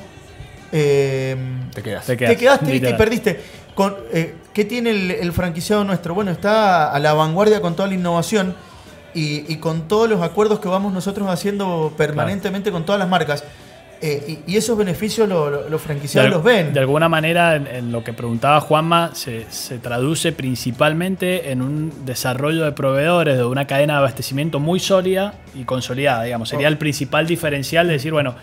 eh, 0.72 1.36
Te 1.74 1.82
quedas. 1.82 2.06
Te 2.06 2.16
te 2.16 2.36
quedaste 2.36 2.70
¿viste? 2.70 2.90
y 2.90 2.94
perdiste. 2.94 3.40
Con, 3.74 3.94
eh, 4.12 4.34
¿Qué 4.52 4.64
tiene 4.64 4.90
el, 4.90 5.10
el 5.10 5.32
franquiciado 5.32 5.84
nuestro? 5.84 6.14
Bueno, 6.14 6.30
está 6.30 6.92
a 6.92 6.98
la 7.00 7.12
vanguardia 7.14 7.60
con 7.60 7.74
toda 7.74 7.88
la 7.88 7.94
innovación 7.94 8.54
y, 9.14 9.50
y 9.52 9.56
con 9.56 9.88
todos 9.88 10.08
los 10.08 10.22
acuerdos 10.22 10.60
que 10.60 10.68
vamos 10.68 10.92
nosotros 10.92 11.28
haciendo 11.28 11.92
permanentemente 11.96 12.70
con 12.70 12.84
todas 12.84 12.98
las 13.00 13.08
marcas. 13.08 13.44
Eh, 14.00 14.40
y, 14.46 14.52
y 14.52 14.56
esos 14.58 14.76
beneficios 14.76 15.26
lo- 15.28 15.48
lo- 15.50 15.68
los 15.68 15.80
franquiciados 15.80 16.28
de, 16.28 16.34
los 16.36 16.44
ven. 16.44 16.74
de 16.74 16.80
alguna 16.80 17.08
manera, 17.08 17.56
en, 17.56 17.66
en 17.66 17.90
lo 17.92 18.04
que 18.04 18.12
preguntaba 18.12 18.60
Juanma, 18.60 19.10
se, 19.14 19.46
se 19.50 19.78
traduce 19.78 20.32
principalmente 20.32 21.50
en 21.52 21.62
un 21.62 22.04
desarrollo 22.04 22.64
de 22.64 22.72
proveedores 22.72 23.36
de 23.38 23.44
una 23.44 23.66
cadena 23.66 23.94
de 23.94 23.98
abastecimiento 24.00 24.60
muy 24.60 24.78
sólida 24.80 25.34
y 25.54 25.64
consolidada, 25.64 26.24
digamos. 26.24 26.48
Sería 26.48 26.66
Oh. 26.68 26.70
el 26.70 26.78
principal 26.78 27.26
diferencial 27.26 27.86
de 27.86 27.94
decir, 27.94 28.12
bueno, 28.12 28.34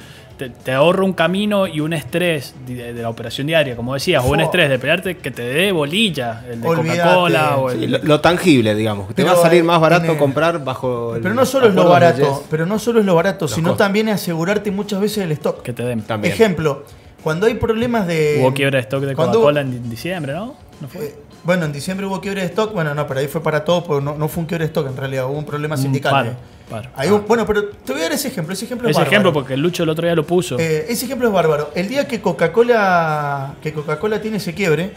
te, 0.49 0.49
te 0.49 0.71
ahorro 0.71 1.05
un 1.05 1.13
camino 1.13 1.67
y 1.67 1.79
un 1.79 1.93
estrés 1.93 2.55
de, 2.65 2.93
de 2.93 3.01
la 3.01 3.09
operación 3.09 3.47
diaria, 3.47 3.75
como 3.75 3.93
decías, 3.93 4.23
o 4.23 4.27
un 4.27 4.35
Fua. 4.35 4.43
estrés 4.45 4.69
de 4.69 4.79
pelearte 4.79 5.17
que 5.17 5.31
te 5.31 5.43
dé 5.43 5.71
bolilla, 5.71 6.43
el 6.49 6.61
de. 6.61 6.67
Coca-Cola 6.67 7.57
o 7.57 7.69
el... 7.69 7.79
Sí, 7.79 7.87
lo, 7.87 7.97
lo 7.99 8.19
tangible, 8.21 8.73
digamos. 8.75 9.07
Te 9.09 9.13
Pero, 9.15 9.27
va 9.29 9.33
a 9.33 9.41
salir 9.41 9.63
más 9.63 9.79
barato 9.79 10.03
tiene- 10.03 10.17
comprar 10.19 10.63
bajo 10.63 11.15
el. 11.15 11.21
Pero 11.21 11.33
no 11.35 11.45
solo 11.45 11.67
es 11.67 11.73
lo 11.75 11.87
barato, 11.87 12.43
pero 12.49 12.65
no 12.65 12.79
solo 12.79 12.99
es 12.99 13.05
lo 13.05 13.15
barato, 13.15 13.47
sino 13.47 13.69
costos. 13.69 13.77
también 13.85 14.07
es 14.09 14.15
asegurarte 14.15 14.71
muchas 14.71 14.99
veces 14.99 15.19
el 15.23 15.31
stock. 15.33 15.61
que 15.61 15.73
te 15.73 15.83
den. 15.83 16.01
También. 16.01 16.33
Ejemplo, 16.33 16.83
cuando 17.23 17.45
hay 17.45 17.53
problemas 17.55 18.07
de. 18.07 18.37
Hubo 18.41 18.53
quiebra 18.53 18.77
de 18.77 18.81
stock 18.83 19.03
de 19.03 19.15
cuando- 19.15 19.39
Coca-Cola 19.39 19.61
en 19.61 19.89
diciembre, 19.89 20.33
¿no? 20.33 20.55
¿No 20.81 20.87
fue? 20.87 21.05
Eh, 21.05 21.15
bueno, 21.43 21.65
en 21.65 21.71
diciembre 21.73 22.05
hubo 22.05 22.21
quiebre 22.21 22.41
de 22.41 22.47
stock, 22.47 22.73
bueno, 22.73 22.93
no, 22.93 23.07
pero 23.07 23.19
ahí 23.19 23.27
fue 23.27 23.41
para 23.41 23.63
todo, 23.65 23.83
porque 23.83 24.03
no, 24.05 24.15
no 24.15 24.27
fue 24.27 24.41
un 24.41 24.47
quiebre 24.47 24.65
de 24.65 24.67
stock 24.69 24.87
en 24.87 24.97
realidad, 24.97 25.25
hubo 25.27 25.37
un 25.37 25.45
problema 25.45 25.75
Un 25.75 25.81
sindical. 25.81 26.11
paro, 26.11 26.29
eh. 26.31 26.35
paro. 26.69 26.89
Ahí 26.95 27.09
hubo- 27.09 27.21
bueno, 27.21 27.45
pero 27.45 27.65
te 27.69 27.91
voy 27.93 28.01
a 28.01 28.03
dar 28.05 28.13
ese 28.13 28.27
ejemplo, 28.27 28.53
ese 28.53 28.65
ejemplo 28.65 28.87
es 28.87 28.91
Ese 28.91 28.99
bárbaro. 28.99 29.11
ejemplo, 29.11 29.33
porque 29.33 29.53
el 29.55 29.59
Lucho 29.61 29.83
el 29.83 29.89
otro 29.89 30.05
día 30.05 30.15
lo 30.15 30.25
puso. 30.25 30.59
Eh, 30.59 30.85
ese 30.89 31.05
ejemplo 31.05 31.27
es 31.27 31.33
bárbaro. 31.33 31.71
El 31.75 31.87
día 31.87 32.07
que 32.07 32.21
Coca-Cola 32.21 33.55
que 33.61 33.73
Coca-Cola 33.73 34.21
tiene 34.21 34.37
ese 34.37 34.53
quiebre, 34.53 34.93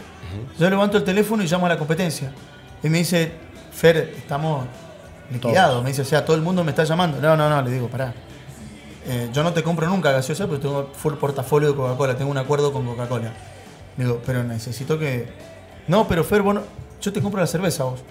yo 0.59 0.69
levanto 0.69 0.97
el 0.97 1.03
teléfono 1.03 1.41
y 1.43 1.47
llamo 1.47 1.65
a 1.65 1.69
la 1.69 1.77
competencia. 1.77 2.31
Y 2.83 2.89
me 2.89 2.99
dice, 2.99 3.31
Fer, 3.73 4.13
estamos 4.17 4.65
liquidados. 5.31 5.81
Me 5.83 5.89
dice, 5.89 6.03
o 6.03 6.05
sea, 6.05 6.23
todo 6.23 6.35
el 6.35 6.41
mundo 6.43 6.63
me 6.63 6.71
está 6.71 6.83
llamando. 6.83 7.19
No, 7.19 7.35
no, 7.35 7.49
no, 7.49 7.61
le 7.61 7.71
digo, 7.71 7.87
pará. 7.87 8.13
Eh, 9.07 9.29
yo 9.33 9.43
no 9.43 9.53
te 9.53 9.61
compro 9.63 9.87
nunca 9.87 10.11
gaseosa, 10.11 10.45
pero 10.47 10.59
tengo 10.59 10.89
full 10.93 11.13
portafolio 11.15 11.69
de 11.69 11.75
Coca-Cola, 11.75 12.15
tengo 12.15 12.31
un 12.31 12.37
acuerdo 12.37 12.71
con 12.73 12.85
Coca-Cola. 12.85 13.33
Digo, 13.97 14.21
pero 14.25 14.43
necesito 14.43 14.97
que. 14.99 15.27
No, 15.87 16.07
pero 16.07 16.23
Fer, 16.23 16.41
bueno, 16.41 16.61
yo 17.01 17.13
te 17.13 17.21
compro 17.21 17.39
la 17.41 17.47
cerveza 17.47 17.83
vos. 17.83 18.01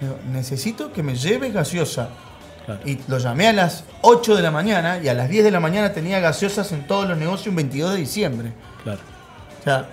Digo, 0.00 0.16
necesito 0.32 0.92
que 0.92 1.02
me 1.02 1.14
lleves 1.14 1.52
gaseosa 1.52 2.08
Claro. 2.64 2.80
Y 2.84 2.98
lo 3.08 3.18
llamé 3.18 3.48
a 3.48 3.52
las 3.52 3.84
8 4.02 4.36
de 4.36 4.42
la 4.42 4.50
mañana 4.52 4.98
y 5.02 5.08
a 5.08 5.14
las 5.14 5.28
10 5.28 5.42
de 5.44 5.50
la 5.50 5.58
mañana 5.58 5.92
tenía 5.92 6.20
gaseosas 6.20 6.70
en 6.72 6.86
todos 6.86 7.08
los 7.08 7.18
negocios 7.18 7.48
un 7.48 7.56
22 7.56 7.94
de 7.94 7.98
diciembre. 7.98 8.52
Claro. 8.84 9.00
O 9.60 9.64
sea, 9.64 9.88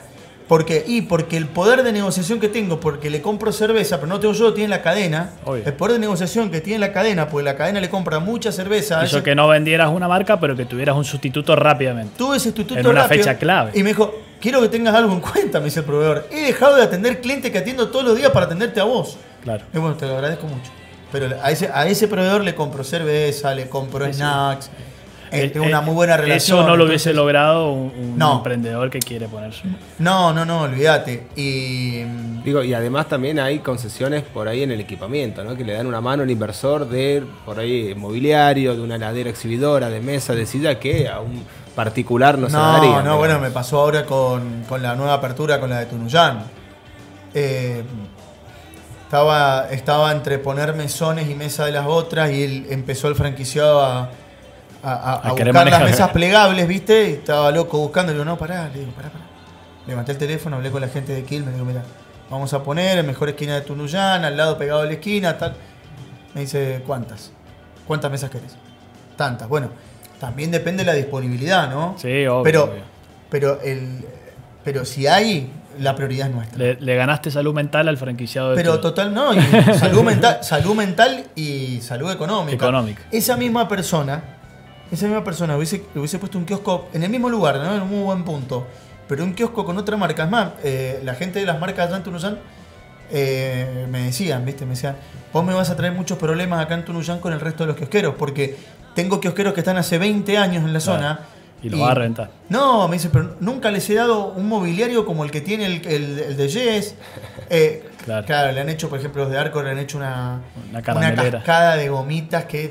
porque, 0.47 0.83
y 0.87 1.01
porque 1.03 1.37
el 1.37 1.47
poder 1.47 1.81
de 1.83 1.91
negociación 1.91 2.39
que 2.39 2.47
tengo, 2.47 2.79
porque 2.79 3.09
le 3.09 3.21
compro 3.21 3.51
cerveza, 3.51 3.97
pero 3.97 4.07
no 4.07 4.19
tengo 4.19 4.33
yo, 4.35 4.53
tiene 4.53 4.69
la 4.69 4.81
cadena. 4.81 5.31
Obvio. 5.45 5.63
El 5.65 5.73
poder 5.73 5.93
de 5.93 5.99
negociación 5.99 6.51
que 6.51 6.61
tiene 6.61 6.79
la 6.79 6.91
cadena, 6.91 7.27
porque 7.27 7.45
la 7.45 7.55
cadena 7.55 7.79
le 7.81 7.89
compra 7.89 8.19
mucha 8.19 8.51
cerveza. 8.51 9.03
ese- 9.03 9.23
que 9.23 9.33
no 9.35 9.47
vendieras 9.47 9.89
una 9.89 10.07
marca, 10.07 10.39
pero 10.39 10.55
que 10.55 10.65
tuvieras 10.65 10.95
un 10.95 11.05
sustituto 11.05 11.55
rápidamente. 11.55 12.13
Tuve 12.17 12.37
ese 12.37 12.49
sustituto 12.49 12.79
En 12.79 12.85
una 12.85 13.03
rápido, 13.03 13.23
fecha 13.23 13.37
clave. 13.37 13.71
Y 13.73 13.81
me 13.81 13.89
dijo, 13.89 14.13
quiero 14.41 14.61
que 14.61 14.69
tengas 14.69 14.95
algo 14.95 15.13
en 15.13 15.19
cuenta, 15.21 15.59
me 15.59 15.65
dice 15.65 15.79
el 15.81 15.85
proveedor. 15.85 16.27
He 16.31 16.41
dejado 16.41 16.75
de 16.75 16.83
atender 16.83 17.21
clientes 17.21 17.51
que 17.51 17.57
atiendo 17.57 17.89
todos 17.89 18.05
los 18.05 18.17
días 18.17 18.31
para 18.31 18.45
atenderte 18.45 18.79
a 18.79 18.83
vos. 18.85 19.17
Claro. 19.43 19.63
Y 19.73 19.77
bueno, 19.77 19.95
te 19.95 20.05
lo 20.05 20.15
agradezco 20.15 20.47
mucho. 20.47 20.71
Pero 21.11 21.35
a 21.41 21.49
ese, 21.51 21.69
a 21.73 21.87
ese 21.87 22.07
proveedor 22.07 22.43
le 22.43 22.53
compro 22.55 22.83
cerveza, 22.83 23.53
le 23.55 23.67
compro 23.67 24.11
snacks. 24.13 24.69
eh, 25.31 25.49
tengo 25.49 25.65
Eh, 25.65 25.69
una 25.69 25.81
muy 25.81 25.93
buena 25.93 26.17
relación. 26.17 26.57
Eso 26.59 26.67
no 26.67 26.75
lo 26.75 26.83
entonces- 26.85 27.05
hubiese 27.05 27.13
logrado 27.13 27.71
un, 27.71 27.91
un 27.97 28.17
No. 28.17 28.37
emprendedor 28.37 28.89
que 28.89 28.99
quiere 28.99 29.27
poner 29.27 29.53
su. 29.53 29.67
No, 29.99 30.33
no, 30.33 30.43
no, 30.45 30.61
olvídate. 30.61 31.27
Y. 31.35 32.03
Digo, 32.43 32.63
y 32.63 32.73
además 32.73 33.07
también 33.07 33.37
hay 33.39 33.59
concesiones 33.59 34.23
por 34.23 34.47
ahí 34.47 34.63
en 34.63 34.71
el 34.71 34.79
equipamiento, 34.79 35.43
¿no? 35.43 35.55
Que 35.55 35.63
le 35.63 35.73
dan 35.73 35.85
una 35.87 36.01
mano 36.01 36.23
al 36.23 36.29
inversor 36.31 36.87
de 36.89 37.23
por 37.45 37.59
ahí 37.59 37.93
mobiliario, 37.95 38.75
de 38.75 38.81
una 38.81 38.95
heladera 38.95 39.29
exhibidora, 39.29 39.89
de 39.89 39.99
mesa, 39.99 40.33
de 40.33 40.45
silla, 40.45 40.79
que 40.79 41.07
a 41.07 41.19
un 41.19 41.43
particular 41.83 42.37
no, 42.37 42.49
se 42.49 42.57
No, 42.57 42.73
daría. 42.73 42.89
no, 42.89 42.97
digamos. 42.97 43.17
bueno, 43.19 43.39
me 43.39 43.51
pasó 43.51 43.79
ahora 43.79 44.05
con, 44.05 44.65
con 44.67 44.81
la 44.81 44.95
nueva 44.95 45.13
apertura, 45.13 45.61
con 45.61 45.69
la 45.69 45.79
de 45.79 45.85
Tunuyán. 45.85 46.43
Eh, 47.33 47.85
estaba, 49.03 49.69
estaba 49.71 50.11
entre 50.11 50.39
poner 50.39 50.73
mesones 50.75 51.29
y 51.29 51.35
mesa 51.35 51.65
de 51.65 51.71
las 51.71 51.87
otras 51.87 52.31
y 52.31 52.43
él 52.43 52.67
empezó 52.69 53.07
el 53.07 53.15
franquiciado 53.15 53.81
a, 53.81 54.09
a, 54.83 55.31
buscar 55.31 55.69
las 55.69 55.83
mesas 55.83 56.09
plegables, 56.09 56.67
¿viste? 56.67 57.09
Y 57.11 57.13
estaba 57.13 57.49
loco 57.49 57.77
buscando. 57.77 58.11
Le 58.11 58.17
digo, 58.19 58.25
no, 58.25 58.37
pará, 58.37 58.67
le 58.73 58.79
digo, 58.81 58.91
pará, 58.91 59.09
pará. 59.09 59.23
Levanté 59.87 60.11
el 60.11 60.17
teléfono, 60.17 60.57
hablé 60.57 60.71
con 60.71 60.81
la 60.81 60.89
gente 60.89 61.13
de 61.13 61.23
Quilmes, 61.23 61.51
le 61.51 61.53
digo, 61.53 61.65
mira, 61.65 61.83
vamos 62.29 62.53
a 62.53 62.61
poner 62.61 62.97
en 62.97 63.07
mejor 63.07 63.29
esquina 63.29 63.55
de 63.55 63.61
Tunuyán, 63.61 64.25
al 64.25 64.35
lado 64.35 64.57
pegado 64.57 64.81
de 64.81 64.87
la 64.87 64.93
esquina, 64.95 65.37
tal. 65.37 65.55
Me 66.35 66.41
dice, 66.41 66.83
¿cuántas? 66.85 67.31
¿Cuántas 67.87 68.11
mesas 68.11 68.29
querés? 68.29 68.57
Tantas. 69.15 69.47
Bueno, 69.47 69.69
también 70.19 70.51
depende 70.51 70.83
de 70.83 70.91
la 70.91 70.93
disponibilidad, 70.93 71.69
¿no? 71.69 71.95
Sí, 71.97 72.25
obvio. 72.27 72.43
pero, 72.43 72.63
obvio. 72.65 72.81
pero, 73.29 73.61
el, 73.61 74.05
pero 74.63 74.85
si 74.85 75.07
hay, 75.07 75.51
la 75.79 75.95
prioridad 75.95 76.27
es 76.27 76.35
nuestra. 76.35 76.57
Le, 76.57 76.75
le 76.75 76.95
ganaste 76.95 77.31
salud 77.31 77.53
mental 77.53 77.87
al 77.87 77.97
franquiciado 77.97 78.51
de 78.51 78.55
Pero 78.55 78.79
total, 78.79 79.13
no, 79.13 79.33
y 79.33 79.41
salud, 79.79 80.03
mental, 80.03 80.39
salud 80.43 80.75
mental 80.75 81.25
y 81.35 81.79
salud 81.81 82.11
económica. 82.11 82.55
Económica. 82.55 83.03
Esa 83.11 83.37
misma 83.37 83.67
persona, 83.67 84.21
esa 84.91 85.05
misma 85.05 85.23
persona 85.23 85.55
hubiese, 85.55 85.83
hubiese 85.95 86.19
puesto 86.19 86.37
un 86.37 86.45
kiosco 86.45 86.89
en 86.93 87.03
el 87.03 87.09
mismo 87.09 87.29
lugar, 87.29 87.57
¿no? 87.57 87.75
En 87.75 87.81
un 87.81 87.89
muy 87.89 88.03
buen 88.03 88.23
punto. 88.23 88.67
Pero 89.07 89.23
un 89.23 89.33
kiosco 89.33 89.65
con 89.65 89.77
otra 89.77 89.97
marca. 89.97 90.25
Es 90.25 90.29
más, 90.29 90.49
eh, 90.63 91.01
la 91.03 91.15
gente 91.15 91.39
de 91.39 91.45
las 91.45 91.59
marcas 91.59 91.91
en 91.91 92.03
Tunuyán 92.03 92.37
eh, 93.11 93.87
me 93.89 94.03
decían, 94.03 94.45
¿viste? 94.45 94.65
Me 94.65 94.71
decían, 94.71 94.95
vos 95.33 95.43
me 95.43 95.53
vas 95.53 95.69
a 95.69 95.75
traer 95.75 95.93
muchos 95.93 96.17
problemas 96.17 96.63
acá 96.63 96.73
en 96.75 96.85
Tunuyán 96.85 97.19
con 97.19 97.33
el 97.33 97.39
resto 97.39 97.63
de 97.63 97.67
los 97.67 97.75
kiosqueros, 97.77 98.15
porque 98.17 98.55
tengo 98.95 99.19
kiosqueros 99.19 99.53
que 99.53 99.61
están 99.61 99.77
hace 99.77 99.97
20 99.97 100.37
años 100.37 100.63
en 100.63 100.73
la 100.73 100.79
Claro. 100.79 100.99
zona. 101.01 101.19
Y 101.61 101.69
lo 101.69 101.79
va 101.79 101.91
a 101.91 101.93
reventar. 101.95 102.31
No, 102.47 102.87
me 102.87 102.95
dice, 102.95 103.09
pero 103.11 103.35
nunca 103.41 103.69
les 103.69 103.89
he 103.89 103.95
dado 103.95 104.27
un 104.27 104.47
mobiliario 104.47 105.05
como 105.05 105.25
el 105.25 105.31
que 105.31 105.41
tiene 105.41 105.65
el, 105.65 105.85
el- 105.87 106.19
el 106.19 106.37
de 106.37 106.47
Yes. 106.47 106.95
Eh, 107.51 107.83
Claro. 108.05 108.25
claro. 108.25 108.51
le 108.53 108.61
han 108.61 108.69
hecho, 108.69 108.89
por 108.89 108.99
ejemplo, 108.99 109.23
los 109.23 109.31
de 109.31 109.37
Arco 109.39 109.61
le 109.63 109.71
han 109.71 109.77
hecho 109.79 109.97
una, 109.97 110.39
Una 110.71 110.81
cascada 110.81 111.75
de 111.75 111.89
gomitas 111.89 112.45
que, 112.45 112.69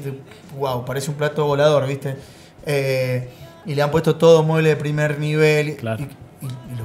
wow, 0.57 0.85
parece 0.85 1.11
un 1.11 1.17
plato 1.17 1.45
volador, 1.45 1.87
¿viste? 1.87 2.17
Eh, 2.65 3.29
y 3.67 3.75
le 3.75 3.83
han 3.83 3.91
puesto 3.91 4.17
todo 4.17 4.43
mueble 4.43 4.71
de 4.71 4.77
primer 4.77 5.19
nivel. 5.19 5.77
Claro. 5.77 6.03
Y, 6.05 6.09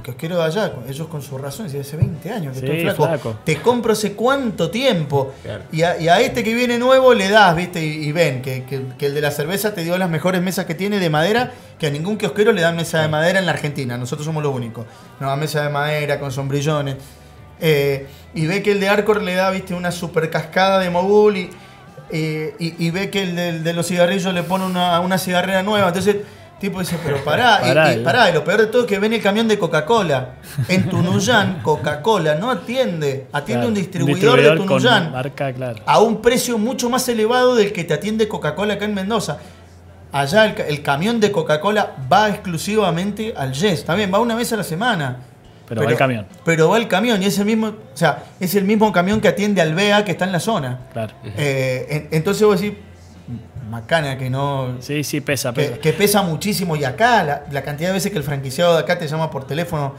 y- 0.04 0.10
y 0.10 0.10
lo 0.10 0.12
que 0.12 0.12
os 0.12 0.18
quiero 0.18 0.38
de 0.38 0.44
allá, 0.44 0.74
ellos 0.90 1.08
con 1.08 1.22
su 1.22 1.38
razón, 1.38 1.66
decían, 1.66 1.82
hace 1.82 1.98
20 1.98 2.30
años 2.32 2.54
que 2.54 2.60
Sí, 2.60 2.66
estoy 2.66 2.82
flaco. 2.84 3.04
flaco. 3.06 3.36
Te 3.46 3.62
compro 3.62 3.94
hace 3.94 4.14
cuánto 4.14 4.70
tiempo. 4.70 5.34
Claro. 5.44 5.64
Y, 5.72 5.82
a, 5.84 6.00
y 6.00 6.10
a 6.10 6.20
este 6.22 6.44
que 6.44 6.54
viene 6.54 6.78
nuevo 6.78 7.14
le 7.14 7.30
das, 7.30 7.56
¿viste? 7.56 7.84
Y, 7.84 8.06
y 8.08 8.12
ven 8.12 8.42
que, 8.42 8.64
que- 8.66 8.82
que 8.98 9.06
el 9.08 9.14
de 9.14 9.22
la 9.22 9.32
cerveza 9.32 9.74
te 9.74 9.84
dio 9.84 9.98
las 9.98 10.10
mejores 10.10 10.42
mesas 10.42 10.66
que 10.66 10.76
tiene 10.76 11.00
de 11.00 11.10
madera, 11.10 11.52
que 11.80 11.88
a 11.88 11.90
ningún 11.90 12.18
kiosquero 12.18 12.52
le 12.52 12.62
dan 12.62 12.76
mesa 12.76 13.02
de 13.02 13.08
madera 13.08 13.40
en 13.40 13.46
la 13.46 13.52
Argentina. 13.54 13.98
Nosotros 13.98 14.26
somos 14.26 14.44
los 14.44 14.54
únicos. 14.54 14.86
Nos 15.20 15.30
dan 15.30 15.40
mesa 15.40 15.64
de 15.64 15.70
madera 15.70 16.20
con 16.20 16.32
sombrillones. 16.32 16.96
Eh, 17.60 18.08
y 18.34 18.46
ve 18.48 18.62
que 18.62 18.72
el 18.74 18.80
de 18.80 18.90
Arcor 18.90 19.22
le 19.22 19.36
da, 19.36 19.50
¿viste? 19.52 19.74
Una 19.74 19.92
super 19.92 20.30
cascada 20.30 20.80
de 20.80 20.90
mogul 20.90 21.38
y, 21.38 21.50
eh, 22.10 22.56
y, 22.60 22.86
y 22.88 22.92
ve 22.92 23.10
que 23.10 23.24
el 23.24 23.64
de, 23.64 23.74
los 23.74 23.88
cigarrillos 23.88 24.34
le 24.34 24.44
pone 24.44 24.66
una, 24.66 25.00
una 25.00 25.18
cigarrera 25.18 25.64
nueva. 25.64 25.88
Entonces, 25.88 26.18
tipo 26.64 26.80
dice, 26.80 26.98
pero 27.04 27.18
pará, 27.26 27.60
Pará, 27.60 27.94
y, 27.94 28.00
pará, 28.04 28.30
y 28.30 28.34
lo 28.34 28.44
peor 28.44 28.62
de 28.62 28.68
todo 28.68 28.84
es 28.84 28.88
que 28.88 28.98
ven 28.98 29.12
el 29.12 29.22
camión 29.22 29.48
de 29.50 29.60
Coca-Cola. 29.60 30.36
En 30.70 30.88
Tunuyán, 30.90 31.60
Coca-Cola 31.62 32.36
no 32.36 32.50
atiende, 32.50 33.28
atiende 33.34 33.54
Claro, 33.64 33.68
un 33.68 33.74
distribuidor, 33.74 34.42
de 34.42 34.56
Tunuyán 34.56 35.12
marca, 35.12 35.52
claro. 35.52 35.84
a 35.86 36.00
un 36.00 36.22
precio 36.22 36.58
mucho 36.58 36.90
más 36.90 37.08
elevado 37.10 37.56
del 37.56 37.74
que 37.74 37.84
te 37.84 37.94
atiende 37.94 38.28
Coca-Cola 38.30 38.76
acá 38.76 38.86
en 38.86 38.94
Mendoza. 38.94 39.38
Allá 40.14 40.46
el, 40.46 40.54
ca- 40.56 40.66
el 40.68 40.82
camión 40.82 41.20
de 41.20 41.32
Coca-Cola 41.32 41.96
va 42.12 42.30
exclusivamente 42.30 43.34
al 43.36 43.52
Yes. 43.52 43.84
También 43.84 44.14
va 44.14 44.20
una 44.20 44.36
vez 44.36 44.54
a 44.54 44.58
la 44.58 44.64
semana. 44.64 45.18
Pero 45.68 45.84
va 45.84 45.92
el 45.92 45.98
camión. 45.98 46.26
Pero 46.46 46.70
va 46.70 46.78
el 46.78 46.88
camión 46.88 47.22
y 47.24 47.26
es 47.26 47.38
el 47.40 47.46
mismo, 47.46 47.68
o 47.68 47.98
sea, 47.98 48.24
es 48.40 48.54
el 48.56 48.64
mismo 48.64 48.92
camión 48.92 49.20
que 49.20 49.28
atiende 49.28 49.60
al 49.62 49.74
BEA 49.74 50.06
que 50.06 50.12
está 50.12 50.26
en 50.26 50.32
la 50.32 50.40
zona. 50.40 50.80
Claro. 50.94 51.14
Eh, 51.38 51.88
en- 51.90 52.08
entonces 52.18 52.46
vos 52.46 52.62
decís, 52.62 52.78
macana 53.70 54.18
que 54.18 54.30
no. 54.30 54.76
Sí, 54.80 55.04
sí, 55.04 55.22
pesa, 55.22 55.54
pesa. 55.54 55.74
Que, 55.74 55.80
que 55.80 55.94
pesa 55.94 56.22
muchísimo. 56.22 56.76
Y 56.76 56.84
acá, 56.84 57.24
la, 57.24 57.44
la 57.52 57.62
cantidad 57.64 57.90
de 57.90 57.94
veces 57.94 58.12
que 58.12 58.18
el 58.18 58.24
franquiciado 58.24 58.74
de 58.74 58.80
acá 58.80 58.98
te 58.98 59.08
llama 59.08 59.30
por 59.32 59.46
teléfono, 59.48 59.96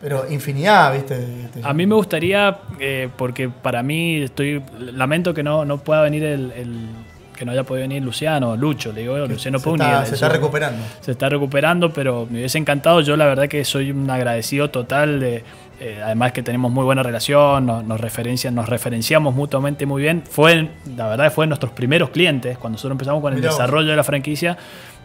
pero 0.00 0.30
infinidad, 0.30 0.92
¿viste? 0.92 1.16
Te- 1.52 1.60
A 1.64 1.72
mí 1.72 1.86
me 1.86 1.94
gustaría, 1.94 2.58
eh, 2.78 3.08
porque 3.16 3.48
para 3.48 3.82
mí 3.82 4.22
estoy. 4.22 4.62
Lamento 4.78 5.32
que 5.34 5.42
no, 5.42 5.64
no 5.64 5.78
pueda 5.78 6.02
venir 6.02 6.22
el, 6.24 6.52
el- 6.52 6.88
que 7.36 7.44
no 7.44 7.52
haya 7.52 7.64
podido 7.64 7.82
venir 7.86 8.02
Luciano, 8.02 8.56
Lucho, 8.56 8.92
le 8.92 9.02
digo, 9.02 9.18
Luciano 9.26 9.58
se, 9.58 9.68
está, 9.70 10.06
se 10.06 10.14
está 10.14 10.28
recuperando. 10.30 10.82
se 11.02 11.10
está 11.10 11.28
recuperando, 11.28 11.92
pero 11.92 12.26
me 12.30 12.38
hubiese 12.38 12.56
encantado. 12.56 13.02
Yo 13.02 13.14
la 13.14 13.26
verdad 13.26 13.46
que 13.46 13.62
soy 13.66 13.90
un 13.90 14.08
agradecido 14.10 14.70
total 14.70 15.20
de. 15.20 15.44
Eh, 15.80 16.00
además 16.02 16.32
que 16.32 16.42
tenemos 16.42 16.70
muy 16.72 16.84
buena 16.84 17.02
relación, 17.02 17.66
nos, 17.66 17.84
nos 17.84 18.00
referencian, 18.00 18.54
nos 18.54 18.68
referenciamos 18.68 19.34
mutuamente 19.34 19.86
muy 19.86 20.02
bien. 20.02 20.22
Fue, 20.28 20.70
la 20.96 21.08
verdad, 21.08 21.32
fue 21.32 21.46
nuestros 21.46 21.72
primeros 21.72 22.10
clientes. 22.10 22.58
Cuando 22.58 22.76
nosotros 22.76 22.94
empezamos 22.94 23.20
con 23.20 23.32
el 23.32 23.40
Mirá 23.40 23.50
desarrollo 23.50 23.90
de 23.90 23.96
la 23.96 24.04
franquicia, 24.04 24.56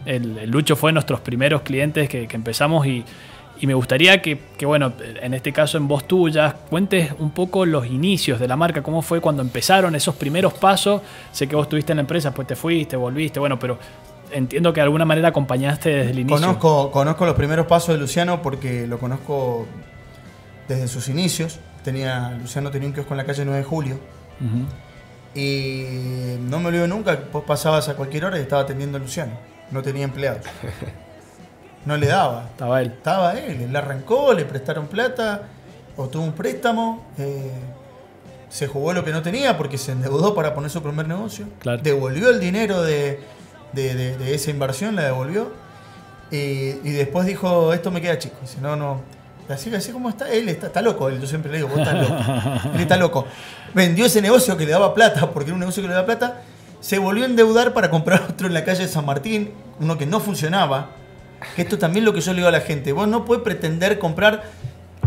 el, 0.05 0.37
el 0.37 0.49
Lucho 0.49 0.75
fue 0.75 0.91
nuestros 0.93 1.19
primeros 1.19 1.61
clientes 1.61 2.07
que, 2.09 2.27
que 2.27 2.35
empezamos 2.35 2.87
y, 2.87 3.03
y 3.59 3.67
me 3.67 3.73
gustaría 3.73 4.21
que, 4.21 4.39
que, 4.57 4.65
bueno, 4.65 4.93
en 5.21 5.33
este 5.33 5.53
caso 5.53 5.77
en 5.77 5.87
voz 5.87 6.07
tuya, 6.07 6.55
cuentes 6.69 7.13
un 7.19 7.31
poco 7.31 7.65
los 7.65 7.85
inicios 7.85 8.39
de 8.39 8.47
la 8.47 8.55
marca, 8.55 8.81
cómo 8.81 9.01
fue 9.01 9.21
cuando 9.21 9.41
empezaron 9.43 9.93
esos 9.93 10.15
primeros 10.15 10.53
pasos. 10.53 11.01
Sé 11.31 11.47
que 11.47 11.55
vos 11.55 11.65
estuviste 11.65 11.91
en 11.91 11.97
la 11.97 12.01
empresa, 12.01 12.33
pues 12.33 12.47
te 12.47 12.55
fuiste, 12.55 12.95
volviste, 12.95 13.39
bueno, 13.39 13.59
pero 13.59 13.77
entiendo 14.31 14.73
que 14.73 14.79
de 14.79 14.83
alguna 14.83 15.05
manera 15.05 15.27
acompañaste 15.27 15.89
desde 15.89 16.11
el 16.11 16.19
inicio. 16.19 16.39
Conozco, 16.39 16.89
conozco 16.89 17.25
los 17.25 17.35
primeros 17.35 17.67
pasos 17.67 17.93
de 17.93 17.99
Luciano 17.99 18.41
porque 18.41 18.87
lo 18.87 18.97
conozco 18.97 19.67
desde 20.71 20.87
sus 20.87 21.07
inicios. 21.09 21.59
Tenía, 21.83 22.31
Luciano 22.39 22.69
tenía 22.71 22.87
un 22.87 22.93
kiosco 22.93 23.13
en 23.13 23.17
la 23.17 23.25
calle 23.25 23.43
9 23.45 23.59
de 23.59 23.63
Julio. 23.65 23.99
Y 25.33 25.85
no 26.41 26.59
me 26.59 26.67
olvido 26.67 26.87
nunca, 26.87 27.17
vos 27.31 27.43
pasabas 27.45 27.87
a 27.89 27.95
cualquier 27.95 28.25
hora 28.25 28.37
y 28.37 28.41
estaba 28.41 28.63
atendiendo 28.63 28.97
a 28.97 29.01
Luciano. 29.01 29.33
No 29.71 29.81
tenía 29.81 30.03
empleados. 30.05 30.45
No 31.83 31.97
le 31.97 32.05
daba. 32.05 32.45
Estaba 32.51 32.79
él. 32.79 32.89
Estaba 32.95 33.33
él, 33.39 33.59
él 33.63 33.75
arrancó, 33.75 34.33
le 34.33 34.45
prestaron 34.45 34.85
plata, 34.85 35.47
obtuvo 35.97 36.23
un 36.25 36.33
préstamo, 36.33 37.07
eh, 37.17 37.49
se 38.49 38.67
jugó 38.67 38.93
lo 38.93 39.03
que 39.03 39.09
no 39.11 39.23
tenía 39.23 39.57
porque 39.57 39.79
se 39.79 39.93
endeudó 39.93 40.35
para 40.35 40.53
poner 40.53 40.69
su 40.69 40.83
primer 40.83 41.07
negocio. 41.07 41.47
Claro. 41.57 41.81
Devolvió 41.81 42.29
el 42.29 42.39
dinero 42.39 42.83
de, 42.83 43.19
de- 43.73 43.95
de- 43.95 44.15
de 44.15 44.35
esa 44.35 44.51
inversión, 44.51 44.95
la 44.95 45.05
devolvió. 45.05 45.51
Y, 46.29 46.37
y 46.83 46.91
después 46.91 47.25
dijo, 47.25 47.73
esto 47.73 47.89
me 47.89 47.99
queda 47.99 48.19
chico. 48.19 48.35
Dice, 48.41 48.61
no, 48.61 48.75
no. 48.75 49.01
Así, 49.53 49.73
así 49.73 49.91
como 49.91 50.09
está, 50.09 50.31
él 50.31 50.49
está, 50.49 50.67
está 50.67 50.81
loco. 50.81 51.09
Él, 51.09 51.19
yo 51.19 51.27
siempre 51.27 51.51
le 51.51 51.57
digo, 51.57 51.69
vos 51.69 51.79
estás 51.79 51.95
loco. 51.95 52.15
él 52.73 52.81
está 52.81 52.97
loco. 52.97 53.27
Vendió 53.73 54.05
ese 54.05 54.21
negocio 54.21 54.57
que 54.57 54.65
le 54.65 54.71
daba 54.71 54.93
plata, 54.93 55.31
porque 55.31 55.49
era 55.49 55.53
un 55.53 55.59
negocio 55.59 55.81
que 55.81 55.87
le 55.87 55.93
daba 55.93 56.05
plata. 56.05 56.41
Se 56.79 56.97
volvió 56.97 57.23
a 57.23 57.27
endeudar 57.27 57.73
para 57.73 57.89
comprar 57.89 58.21
otro 58.29 58.47
en 58.47 58.53
la 58.53 58.63
calle 58.63 58.83
de 58.83 58.87
San 58.87 59.05
Martín, 59.05 59.51
uno 59.79 59.97
que 59.97 60.05
no 60.05 60.19
funcionaba. 60.19 60.89
Que 61.55 61.63
esto 61.63 61.77
también 61.77 62.03
es 62.03 62.05
lo 62.05 62.13
que 62.13 62.21
yo 62.21 62.31
le 62.33 62.37
digo 62.37 62.47
a 62.49 62.51
la 62.51 62.61
gente. 62.61 62.91
Vos 62.91 63.07
no 63.07 63.25
puedes 63.25 63.43
pretender 63.43 63.97
comprar. 63.99 64.43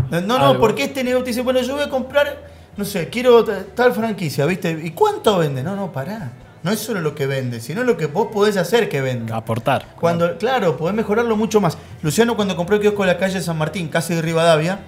No, 0.09 0.21
no, 0.21 0.35
Algo. 0.35 0.59
porque 0.59 0.83
este 0.83 1.03
negocio 1.03 1.23
te 1.23 1.29
dice, 1.31 1.41
bueno, 1.41 1.61
yo 1.61 1.75
voy 1.75 1.83
a 1.83 1.89
comprar, 1.89 2.43
no 2.77 2.85
sé, 2.85 3.09
quiero 3.09 3.43
tal 3.43 3.93
franquicia, 3.93 4.45
¿viste? 4.45 4.69
¿Y 4.83 4.91
cuánto 4.91 5.37
vende? 5.37 5.63
No, 5.63 5.75
no, 5.75 5.91
pará. 5.91 6.31
No 6.65 6.71
es 6.71 6.79
solo 6.79 6.99
lo 6.99 7.13
que 7.13 7.27
vende, 7.27 7.59
sino 7.59 7.83
lo 7.83 7.95
que 7.95 8.07
vos 8.07 8.29
podés 8.33 8.57
hacer 8.57 8.89
que 8.89 8.99
venda. 8.99 9.35
Aportar. 9.35 9.85
Cuando, 9.99 10.35
claro, 10.39 10.75
podés 10.77 10.95
mejorarlo 10.95 11.35
mucho 11.37 11.61
más. 11.61 11.77
Luciano 12.01 12.35
cuando 12.35 12.55
compró 12.55 12.77
el 12.77 12.81
kiosco 12.81 13.03
de 13.03 13.13
la 13.13 13.19
calle 13.19 13.39
San 13.39 13.55
Martín, 13.55 13.87
casi 13.87 14.15
de 14.15 14.23
Rivadavia, 14.23 14.79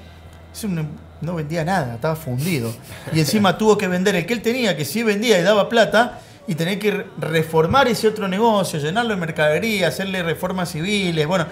es 0.51 0.63
un- 0.63 0.89
no 1.21 1.35
vendía 1.35 1.63
nada, 1.63 1.93
estaba 1.93 2.15
fundido. 2.15 2.73
Y 3.13 3.19
encima 3.19 3.59
tuvo 3.59 3.77
que 3.77 3.87
vender 3.87 4.15
el 4.15 4.25
que 4.25 4.33
él 4.33 4.41
tenía, 4.41 4.75
que 4.75 4.85
sí 4.85 5.03
vendía 5.03 5.37
y 5.39 5.43
daba 5.43 5.69
plata, 5.69 6.19
y 6.47 6.55
tener 6.55 6.79
que 6.79 7.05
reformar 7.19 7.87
ese 7.87 8.07
otro 8.07 8.27
negocio, 8.27 8.79
llenarlo 8.79 9.11
de 9.13 9.19
mercadería, 9.19 9.89
hacerle 9.89 10.23
reformas 10.23 10.71
civiles. 10.71 11.27
Bueno, 11.27 11.45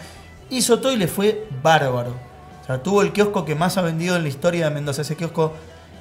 hizo 0.49 0.79
todo 0.79 0.91
y 0.91 0.97
le 0.97 1.07
fue 1.07 1.45
bárbaro. 1.61 2.15
O 2.63 2.65
sea, 2.65 2.81
tuvo 2.81 3.03
el 3.03 3.11
kiosco 3.13 3.45
que 3.45 3.53
más 3.53 3.77
ha 3.77 3.83
vendido 3.83 4.15
en 4.15 4.23
la 4.23 4.29
historia 4.29 4.69
de 4.69 4.73
Mendoza. 4.73 5.03
Ese 5.03 5.15
kiosco 5.15 5.53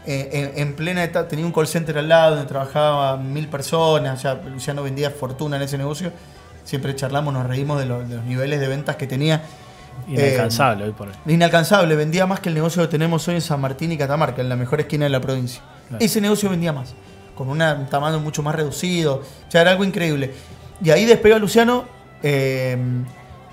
eh, 0.06 0.54
en, 0.56 0.75
plena 0.75 1.02
etapa, 1.02 1.28
tenía 1.28 1.46
un 1.46 1.52
call 1.52 1.66
center 1.66 1.96
al 1.99 2.08
lado 2.08 2.37
donde 2.37 2.49
trabajaba 2.49 3.16
mil 3.16 3.49
personas. 3.49 4.20
Sea, 4.20 4.34
Luciano 4.34 4.82
vendía 4.82 5.11
fortuna 5.11 5.56
en 5.56 5.62
ese 5.62 5.78
negocio. 5.78 6.12
Siempre 6.64 6.94
charlamos, 6.94 7.32
nos 7.32 7.46
reímos 7.46 7.78
de, 7.78 7.87
los 7.87 8.06
niveles 8.25 8.61
de 8.61 8.68
ventas 8.68 8.96
que 8.96 9.06
tenía. 9.06 9.42
Inalcanzable 10.08 10.84
hoy 10.84 10.92
por 10.92 11.08
hoy. 11.08 11.14
Inalcanzable, 11.26 11.94
vendía 11.96 12.26
más 12.26 12.40
que 12.40 12.49
el 12.49 12.54
negocio 12.54 12.82
que 12.82 12.88
tenemos 12.88 13.26
hoy 13.28 13.37
en 13.37 13.40
San 13.40 13.61
Martín 13.61 13.92
y 13.92 13.99
Catamarca, 13.99 14.42
en 14.42 14.49
la 14.49 14.56
mejor 14.56 14.80
esquina 14.80 15.04
de 15.04 15.11
la 15.11 15.20
provincia. 15.20 15.62
Ese 16.00 16.20
negocio 16.20 16.50
vendía 16.50 16.73
más 16.73 16.94
con 17.34 17.49
un 17.49 17.87
tamaño 17.87 18.20
mucho 18.20 18.42
más 18.42 18.54
reducido. 18.54 19.16
O 19.16 19.50
sea, 19.50 19.62
era 19.62 19.73
algo 19.73 19.84
increíble. 19.84 20.32
Y 20.82 20.90
ahí 20.90 21.04
despega 21.04 21.38
Luciano 21.38 21.84
eh, 22.23 22.76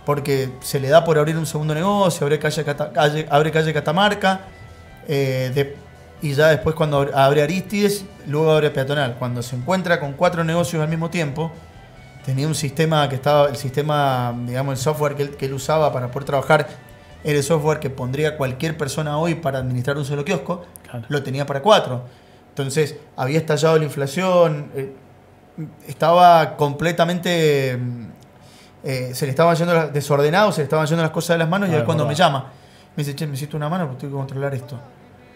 porque 0.06 0.50
se 0.62 0.80
le 0.80 0.90
da 0.90 1.04
por 1.04 1.18
abrir 1.18 1.38
un 1.38 1.46
segundo 1.46 1.74
negocio, 1.74 2.26
abre 2.26 2.40
calle, 2.40 2.66
abre 3.30 3.52
calle 3.52 3.74
Catamarca. 3.74 4.42
Eh, 5.08 5.76
y 6.22 6.34
ya 6.34 6.50
después 6.50 6.76
cuando 6.76 7.10
abre 7.14 7.42
Aristides, 7.42 8.06
luego 8.28 8.52
abre 8.52 8.70
Peatonal. 8.70 9.16
Cuando 9.18 9.42
se 9.42 9.56
encuentra 9.56 10.00
con 10.00 10.14
cuatro 10.14 10.44
negocios 10.44 10.82
al 10.82 10.90
mismo 10.90 11.10
tiempo, 11.10 11.52
tenía 12.26 12.48
un 12.48 12.56
sistema 12.56 13.10
que 13.10 13.16
estaba, 13.16 13.50
el 13.50 13.56
sistema, 13.56 14.36
digamos, 14.46 14.74
el 14.74 14.78
software 14.78 15.16
que 15.16 15.24
él, 15.24 15.36
que 15.36 15.46
él 15.48 15.54
usaba 15.54 15.92
para 15.92 16.10
poder 16.12 16.26
trabajar 16.26 16.68
era 17.24 17.38
el 17.38 17.44
software 17.44 17.80
que 17.80 17.90
pondría 17.90 18.38
cualquier 18.38 18.78
persona 18.78 19.18
hoy 19.18 19.36
para 19.36 19.60
administrar 19.60 19.98
un 19.98 20.06
solo 20.06 20.26
kiosco, 20.26 20.66
lo 21.08 21.24
tenía 21.24 21.46
para 21.46 21.62
cuatro. 21.62 22.04
Entonces, 22.50 22.98
había 23.16 23.38
estallado 23.38 23.78
la 23.78 23.84
inflación, 23.86 24.72
eh, 24.76 24.94
estaba 25.88 26.58
completamente. 26.58 27.78
Mm, 27.78 28.08
eh, 28.84 29.12
se 29.14 29.26
le 29.26 29.30
estaban 29.30 29.56
yendo 29.56 29.90
desordenado, 29.90 30.52
se 30.52 30.62
le 30.62 30.64
estaban 30.64 30.88
yendo 30.88 31.04
las 31.04 31.12
cosas 31.12 31.36
de 31.36 31.38
las 31.40 31.50
manos 31.50 31.70
y 31.70 31.76
ahí 31.76 31.84
cuando 31.84 32.06
me 32.08 32.16
llama, 32.16 32.52
me 32.96 33.04
dice, 33.04 33.16
che, 33.16 33.28
me 33.28 33.36
hiciste 33.36 33.56
una 33.56 33.70
mano 33.70 33.86
porque 33.86 34.02
tengo 34.02 34.14
que 34.14 34.20
controlar 34.22 34.56
esto. 34.56 34.80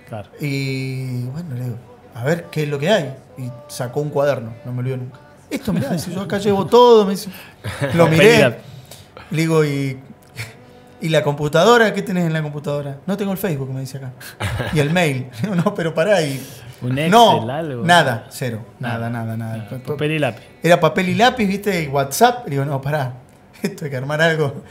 Claro. 0.07 0.29
Y 0.39 1.23
bueno, 1.25 1.55
le 1.55 1.63
digo, 1.65 1.77
a 2.13 2.23
ver 2.23 2.45
qué 2.51 2.63
es 2.63 2.69
lo 2.69 2.79
que 2.79 2.89
hay. 2.89 3.15
Y 3.37 3.49
sacó 3.67 4.01
un 4.01 4.09
cuaderno, 4.09 4.53
no 4.65 4.71
me 4.71 4.79
olvido 4.79 4.97
nunca. 4.97 5.19
Esto, 5.49 5.73
mirá, 5.73 5.91
dice, 5.91 6.11
yo 6.11 6.21
acá 6.21 6.37
llevo 6.37 6.65
todo, 6.65 7.05
me 7.05 7.11
dice, 7.11 7.29
lo 7.93 8.07
miré. 8.07 8.57
Le 9.31 9.41
digo, 9.41 9.63
y 9.63 9.99
¿Y 11.01 11.09
la 11.09 11.23
computadora? 11.23 11.93
¿Qué 11.93 12.01
tenés 12.01 12.25
en 12.25 12.33
la 12.33 12.41
computadora? 12.41 12.97
No 13.05 13.17
tengo 13.17 13.31
el 13.31 13.37
Facebook, 13.37 13.71
me 13.71 13.81
dice 13.81 13.97
acá. 13.97 14.13
Y 14.73 14.79
el 14.79 14.91
mail. 14.91 15.27
no, 15.63 15.75
pero 15.75 15.93
pará. 15.93 16.21
Y... 16.21 16.43
Un 16.81 16.97
Excel, 16.97 17.11
no, 17.11 17.49
algo. 17.49 17.83
Nada, 17.85 18.25
cero. 18.29 18.65
Nada, 18.79 19.09
nada, 19.09 19.37
nada. 19.37 19.69
Papel 19.85 20.11
y 20.11 20.19
lápiz. 20.19 20.41
Era 20.63 20.79
papel 20.79 21.09
y 21.09 21.15
lápiz, 21.15 21.45
viste, 21.45 21.83
y 21.83 21.87
WhatsApp. 21.87 22.47
Y 22.47 22.51
digo, 22.51 22.65
no, 22.65 22.81
pará. 22.81 23.13
Esto 23.61 23.85
hay 23.85 23.91
que 23.91 23.97
armar 23.97 24.21
algo. 24.21 24.63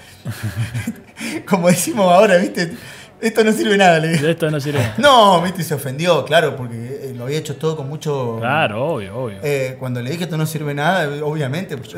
Como 1.49 1.69
decimos 1.69 2.11
ahora, 2.11 2.37
viste. 2.39 2.75
Esto 3.21 3.45
no 3.45 3.53
sirve 3.53 3.77
nada, 3.77 3.99
le 4.01 4.09
digo. 4.09 4.29
Esto 4.29 4.51
no 4.51 4.61
sirve 4.61 4.81
nada. 4.81 4.95
No, 4.99 5.41
viste, 5.43 5.63
se 5.63 5.75
ofendió, 5.75 6.25
claro, 6.25 6.57
porque 6.57 6.75
eh, 6.77 7.15
lo 7.17 7.25
había 7.25 7.39
hecho 7.39 7.57
todo 7.57 7.77
con 7.77 7.89
mucho. 7.89 8.37
Claro, 8.39 8.85
obvio, 8.85 9.17
obvio. 9.17 9.39
Eh, 9.43 9.77
cuando 9.79 10.03
le 10.03 10.11
dije 10.11 10.25
esto 10.25 10.37
no 10.37 10.47
sirve 10.47 10.75
nada, 10.75 11.09
obviamente. 11.25 11.77
Pues, 11.77 11.95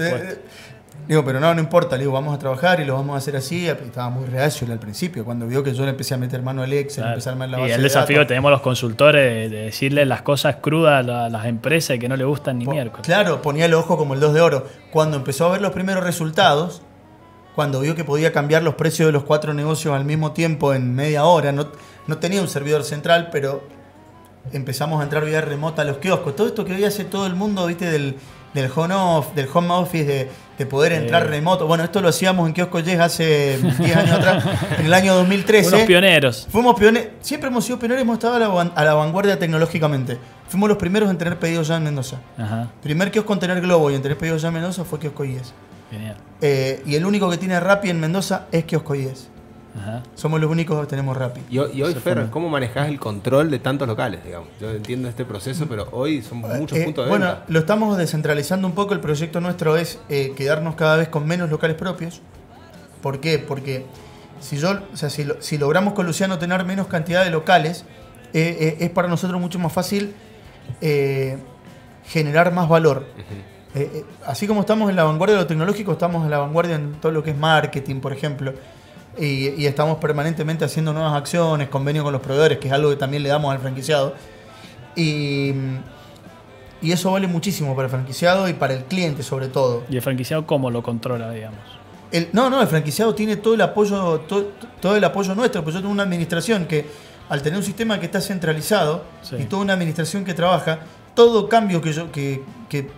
Digo, 1.08 1.25
pero 1.25 1.38
no, 1.38 1.54
no 1.54 1.60
importa, 1.60 1.97
le 1.97 2.02
digo, 2.02 2.12
vamos 2.12 2.34
a 2.34 2.38
trabajar 2.38 2.80
y 2.80 2.84
lo 2.84 2.95
vamos 2.95 3.14
a 3.14 3.19
hacer 3.19 3.36
así. 3.36 3.69
Estaba 3.69 4.10
muy 4.10 4.26
reacio 4.26 4.67
al 4.71 4.80
principio, 4.80 5.25
cuando 5.25 5.47
vio 5.47 5.62
que 5.62 5.73
yo 5.73 5.84
le 5.84 5.90
empecé 5.90 6.14
a 6.14 6.17
meter 6.17 6.43
mano 6.43 6.64
al 6.64 6.73
Excel, 6.73 7.04
empecé 7.04 7.28
a 7.28 7.32
armar 7.32 7.49
la 7.49 7.58
base 7.58 7.71
Y 7.71 7.73
el 7.75 7.82
desafío 7.82 8.21
que 8.21 8.26
tenemos 8.26 8.50
los 8.50 8.60
consultores 8.60 9.50
de, 9.50 9.56
decirle 9.67 10.04
las 10.04 10.23
cosas 10.23 10.56
crudas 10.56 11.08
a 11.08 11.28
las 11.28 11.47
empresas 11.47 11.97
y 11.97 12.00
que 12.00 12.08
no 12.08 12.17
le 12.17 12.25
gustan 12.25 12.58
ni 12.58 12.67
miércoles. 12.67 13.06
Claro, 13.06 13.40
ponía 13.40 13.67
el 13.67 13.75
ojo 13.75 13.97
como 13.97 14.14
el 14.14 14.21
2 14.21 14.34
de 14.34 14.40
oro. 14.40 14.67
Cuando 14.90 15.17
empezó 15.17 15.47
a 15.47 15.52
ver 15.52 15.60
los 15.60 15.73
primeros 15.73 16.02
resultados, 16.02 16.82
cuando 17.56 17.80
vio 17.80 17.97
que 17.97 18.04
podía 18.04 18.32
cambiar 18.32 18.62
los 18.62 18.76
precios 18.76 19.08
de 19.08 19.12
los 19.12 19.25
cuatro 19.25 19.52
negocios 19.52 19.95
al 19.95 20.04
mismo 20.04 20.30
tiempo 20.30 20.73
en 20.75 20.95
media 20.95 21.25
hora, 21.25 21.50
no, 21.50 21.66
no 22.06 22.19
tenía 22.19 22.40
un 22.40 22.49
servidor 22.49 22.84
central, 22.84 23.30
pero 23.32 23.64
empezamos 24.52 25.00
a 25.00 25.02
entrar 25.02 25.25
vía 25.25 25.40
remota 25.40 25.82
a 25.82 25.84
los 25.84 25.97
kioscos. 25.97 26.36
Todo 26.36 26.47
esto 26.47 26.64
que 26.64 26.75
hoy 26.75 26.84
hace 26.84 27.04
todo 27.04 27.26
el 27.26 27.34
mundo, 27.34 27.66
viste, 27.66 27.90
del, 27.90 28.16
del 28.54 28.71
home, 28.73 28.95
del 29.34 29.49
home 29.52 29.71
office, 29.73 30.04
de 30.04 30.30
de 30.58 30.66
poder 30.66 30.92
entrar 30.92 31.28
remoto. 31.28 31.66
Bueno, 31.66 31.84
esto 31.84 32.00
lo 32.00 32.08
hacíamos 32.08 32.47
en 32.49 32.54
Kiosco 32.54 32.80
Yes 32.80 32.99
hace 32.99 33.58
10 33.58 33.97
años 33.97 34.12
atrás, 34.12 34.45
en 34.78 34.86
el 34.86 34.95
año 34.95 35.14
2013. 35.14 35.71
Fuimos 35.71 35.86
pioneros. 35.86 36.49
Fuimos 36.50 36.78
pioneros, 36.78 37.10
siempre 37.21 37.49
hemos 37.49 37.64
sido 37.64 37.78
pioneros, 37.78 38.02
hemos 38.02 38.14
estado 38.14 38.34
a 38.34 38.84
la, 38.84 38.95
vanguardia 38.95 39.38
tecnológicamente. 39.38 40.19
Fuimos 40.49 40.69
los 40.69 40.78
primeros 40.78 41.10
en 41.10 41.19
tener 41.19 41.38
pedidos 41.38 41.69
ya 41.69 41.76
en 41.76 41.84
Mendoza. 41.84 42.21
Ajá. 42.38 42.71
Primer 42.82 43.10
kiosco 43.10 43.32
en 43.32 43.38
tener 43.38 43.60
Globo 43.60 43.90
y 43.90 43.95
en 43.95 44.02
tener 44.02 44.16
pedidos 44.16 44.42
ya 44.42 44.49
en 44.49 44.54
Mendoza 44.54 44.84
fue 44.84 44.99
Kiosco 44.99 45.25
Yes. 45.25 45.52
Genial. 45.90 46.16
Eh, 46.40 46.82
y 46.86 46.94
el 46.94 47.04
único 47.04 47.30
que 47.30 47.38
tiene 47.38 47.58
Rappi 47.60 47.90
en 47.90 48.00
Mendoza 48.00 48.46
es 48.52 48.64
Kiosco 48.64 48.94
Yes. 48.94 49.28
Somos 50.14 50.40
los 50.40 50.50
únicos 50.50 50.80
que 50.80 50.86
tenemos 50.86 51.16
Rappi. 51.16 51.42
Y, 51.50 51.58
hoy, 51.58 51.94
Fer, 51.94 52.28
¿cómo 52.30 52.49
manejás 52.49 52.88
el 52.88 52.99
control 52.99 53.50
de 53.50 53.58
tantos 53.58 53.86
locales? 53.86 54.25
Digamos? 54.25 54.49
Yo 54.60 54.70
entiendo 54.70 55.08
este 55.08 55.25
proceso, 55.25 55.66
pero 55.68 55.88
hoy 55.92 56.22
son 56.22 56.38
eh, 56.38 56.58
muchos 56.58 56.78
puntos 56.78 57.04
de 57.04 57.10
Bueno, 57.10 57.36
lo 57.46 57.58
estamos 57.58 57.96
descentralizando 57.99 58.66
un 58.66 58.75
poco. 58.75 58.94
El 58.94 59.00
proyecto 59.00 59.40
nuestro 59.40 59.76
es 59.76 60.00
eh, 60.08 60.32
quedarnos 60.34 60.76
cada 60.76 60.96
vez 60.96 61.08
con 61.08 61.26
menos 61.26 61.50
locales 61.50 61.76
propios. 61.76 62.22
¿Por 63.02 63.20
qué? 63.20 63.38
Porque 63.38 63.84
si, 64.40 64.56
yo, 64.56 64.80
o 64.92 64.96
sea, 64.96 65.10
si, 65.10 65.58
logramos 65.58 65.94
con 65.94 66.06
Luciano 66.06 66.38
tener 66.38 66.64
menos 66.64 66.86
cantidad 66.86 67.22
de 67.22 67.30
locales, 67.30 67.84
eh, 68.32 68.78
es 68.80 68.90
para 68.90 69.08
nosotros 69.08 69.40
mucho 69.40 69.58
más 69.58 69.72
fácil 69.72 70.14
generar 72.06 72.52
más 72.52 72.68
valor. 72.68 73.06
Así 74.25 74.47
como 74.47 74.60
estamos 74.60 74.91
en 74.91 74.97
la 74.97 75.04
vanguardia 75.04 75.36
de 75.36 75.43
lo 75.43 75.47
tecnológico, 75.47 75.93
estamos 75.93 76.25
en 76.25 76.30
la 76.30 76.39
vanguardia 76.39 76.76
en 76.76 76.95
todo 76.95 77.12
lo 77.12 77.23
que 77.23 77.30
es 77.30 77.36
marketing, 77.36 78.00
por 78.00 78.12
ejemplo 78.12 78.54
y, 79.19 79.67
estamos 79.67 79.99
permanentemente 79.99 80.65
haciendo 80.65 80.93
nuevas 80.93 81.15
acciones, 81.15 81.69
convenios 81.69 82.04
con 82.04 82.12
los 82.12 82.23
proveedores, 82.23 82.58
que 82.58 82.69
es 82.69 82.75
algo 82.75 82.91
que 82.91 82.97
también 82.97 83.23
le 83.23 83.28
damos 83.28 83.52
al 83.52 83.60
franquiciado. 83.60 84.15
Y, 84.95 85.52
y 86.82 86.93
eso 86.93 87.12
vale 87.12 87.26
muchísimo 87.26 87.75
para 87.75 87.86
el 87.86 87.91
franquiciado 87.91 88.49
y 88.49 88.52
para 88.52 88.75
el 88.75 88.84
cliente 88.84 89.23
sobre 89.23 89.49
todo. 89.49 89.84
¿Y 89.89 89.97
el 89.97 90.02
franquiciado 90.02 90.47
cómo 90.47 90.71
lo 90.71 90.82
controla, 90.82 91.30
digamos? 91.30 91.60
El, 92.12 92.28
no, 92.32 92.50
no, 92.50 92.60
el 92.60 92.69
franquiciado 92.69 93.15
tiene 93.15 93.36
todo 93.36 93.54
el 93.54 93.60
apoyo, 93.60 94.21
todo, 94.21 94.97
el 94.97 95.04
apoyo 95.04 95.34
nuestro, 95.34 95.65
pues 95.65 95.75
yo 95.75 95.80
tengo 95.80 95.93
una 95.93 96.04
administración 96.04 96.67
que 96.67 96.86
al 97.28 97.43
tener 97.43 97.58
un 97.58 97.65
sistema 97.65 97.99
que 97.99 98.06
está 98.06 98.21
centralizado 98.21 99.02
y 99.36 99.45
toda 99.45 99.62
una 99.62 99.73
administración 99.73 100.25
que 100.25 100.32
trabaja, 100.32 100.80
todo 101.15 101.49
cambio 101.49 101.80
que 101.80 101.93
yo 101.93 102.12
que, 102.12 102.45
que, 102.69 102.89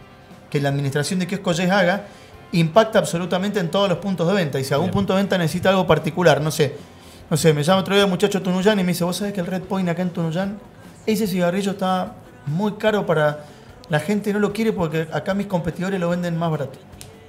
que 0.51 0.61
la 0.61 0.69
administración 0.69 1.19
de 1.19 1.27
Kiosco 1.27 1.51
haga 1.51 2.07
impacta 2.53 2.99
absolutamente 2.99 3.61
en 3.61 3.71
todos 3.71 3.89
los 3.89 3.99
puntos 3.99 4.27
de 4.29 4.35
venta. 4.35 4.59
Y 4.59 4.65
si 4.65 4.75
algún 4.75 4.91
punto 4.91 5.15
de 5.15 5.21
venta 5.21 5.37
necesita 5.37 5.71
algo 5.71 5.87
particular, 5.87 6.41
no 6.41 6.51
sé, 6.51 6.77
no 7.31 7.37
sé, 7.37 7.53
me 7.53 7.63
llama 7.63 7.81
otro 7.81 7.95
día 7.95 8.05
un 8.05 8.11
muchacho 8.11 8.41
Tunuyán 8.41 8.79
y 8.81 8.85
me 8.85 8.93
dice, 8.93 9.05
¿vos 9.05 9.17
sabés 9.17 9.35
que 9.35 9.41
el 9.41 9.47
Red 9.47 9.63
Point 9.63 9.89
acá 9.89 10.03
en 10.03 10.11
Tunuyán, 10.11 10.59
ese 11.07 11.27
cigarrillo 11.27 11.73
está 11.73 12.15
muy 12.47 12.73
caro 12.73 13.05
para 13.05 13.45
la 13.89 14.01
gente, 14.01 14.33
no 14.33 14.39
lo 14.39 14.53
quiere 14.53 14.73
porque 14.73 15.09
acá 15.13 15.35
mis 15.35 15.47
competidores 15.47 16.01
lo 16.01 16.09
venden 16.09 16.37
más 16.39 16.51
barato. 16.51 16.79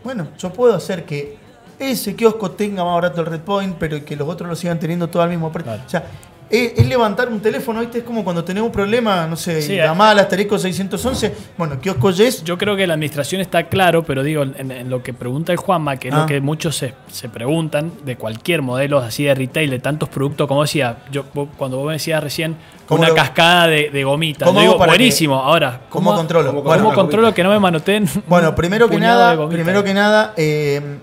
Bueno, 0.04 0.28
yo 0.38 0.52
puedo 0.52 0.74
hacer 0.74 1.06
que 1.06 1.38
ese 1.78 2.16
kiosco 2.16 2.52
tenga 2.52 2.84
más 2.84 2.96
barato 2.96 3.22
el 3.22 3.28
Red 3.28 3.42
Point, 3.42 3.76
pero 3.78 4.04
que 4.04 4.16
los 4.16 4.28
otros 4.28 4.50
lo 4.50 4.56
sigan 4.56 4.80
teniendo 4.80 5.10
todo 5.10 5.24
al 5.24 5.30
mismo 5.30 5.52
precio. 5.52 5.74
O 5.86 5.90
sea, 5.90 6.06
es, 6.50 6.88
levantar 6.88 7.30
un 7.30 7.40
teléfono, 7.40 7.80
¿viste? 7.80 8.00
Es 8.00 8.04
como 8.04 8.24
cuando 8.24 8.44
tenemos 8.44 8.68
un 8.68 8.74
problema, 8.74 9.28
no 9.28 9.36
sé, 9.36 9.62
sí, 9.62 9.76
llamada 9.76 10.12
al 10.12 10.20
asterisco 10.20 10.58
611. 10.58 11.34
Bueno, 11.58 11.80
kiosco 11.80 12.12
Yes. 12.12 12.44
Yo 12.44 12.58
creo 12.58 12.76
que 12.76 12.88
la 12.88 12.96
administración 12.96 13.42
está 13.42 13.64
claro, 13.64 14.04
pero 14.04 14.24
digo, 14.24 14.44
en, 14.44 14.90
lo 14.90 15.04
que 15.04 15.14
pregunta 15.14 15.52
el 15.52 15.58
Juanma, 15.58 15.98
que 15.98 16.10
es 16.10 16.14
lo 16.14 16.22
ah. 16.22 16.26
que 16.26 16.42
muchos 16.42 16.76
se, 16.76 17.30
preguntan 17.30 17.92
de 18.04 18.16
cualquier 18.16 18.62
modelo 18.62 18.98
así 18.98 19.24
de 19.24 19.36
retail, 19.36 19.70
de 19.70 19.80
tantos 19.80 20.10
productos, 20.10 20.48
como 20.48 20.64
decía, 20.64 20.98
yo 21.12 21.26
cuando 21.58 21.78
vos 21.78 21.88
me 21.88 21.94
decías 21.94 22.22
recién, 22.24 22.56
una 22.90 23.14
cascada 23.14 23.68
de, 23.68 24.04
gomitas. 24.04 24.54
Digo, 24.56 24.78
buenísimo. 24.78 25.36
Ahora, 25.36 25.82
¿cómo, 25.90 26.16
controlo? 26.16 26.50
¿Cómo, 26.50 26.64
bueno, 26.64 26.94
controlo 26.94 27.34
que 27.34 27.44
no 27.44 27.52
me 27.52 27.60
manoteen? 27.60 28.10
Bueno, 28.28 28.56
primero 28.56 28.90
que 28.90 28.98
nada, 28.98 29.48
primero 29.50 29.84
que 29.84 29.94
nada, 29.94 30.34
eh, 30.38 31.00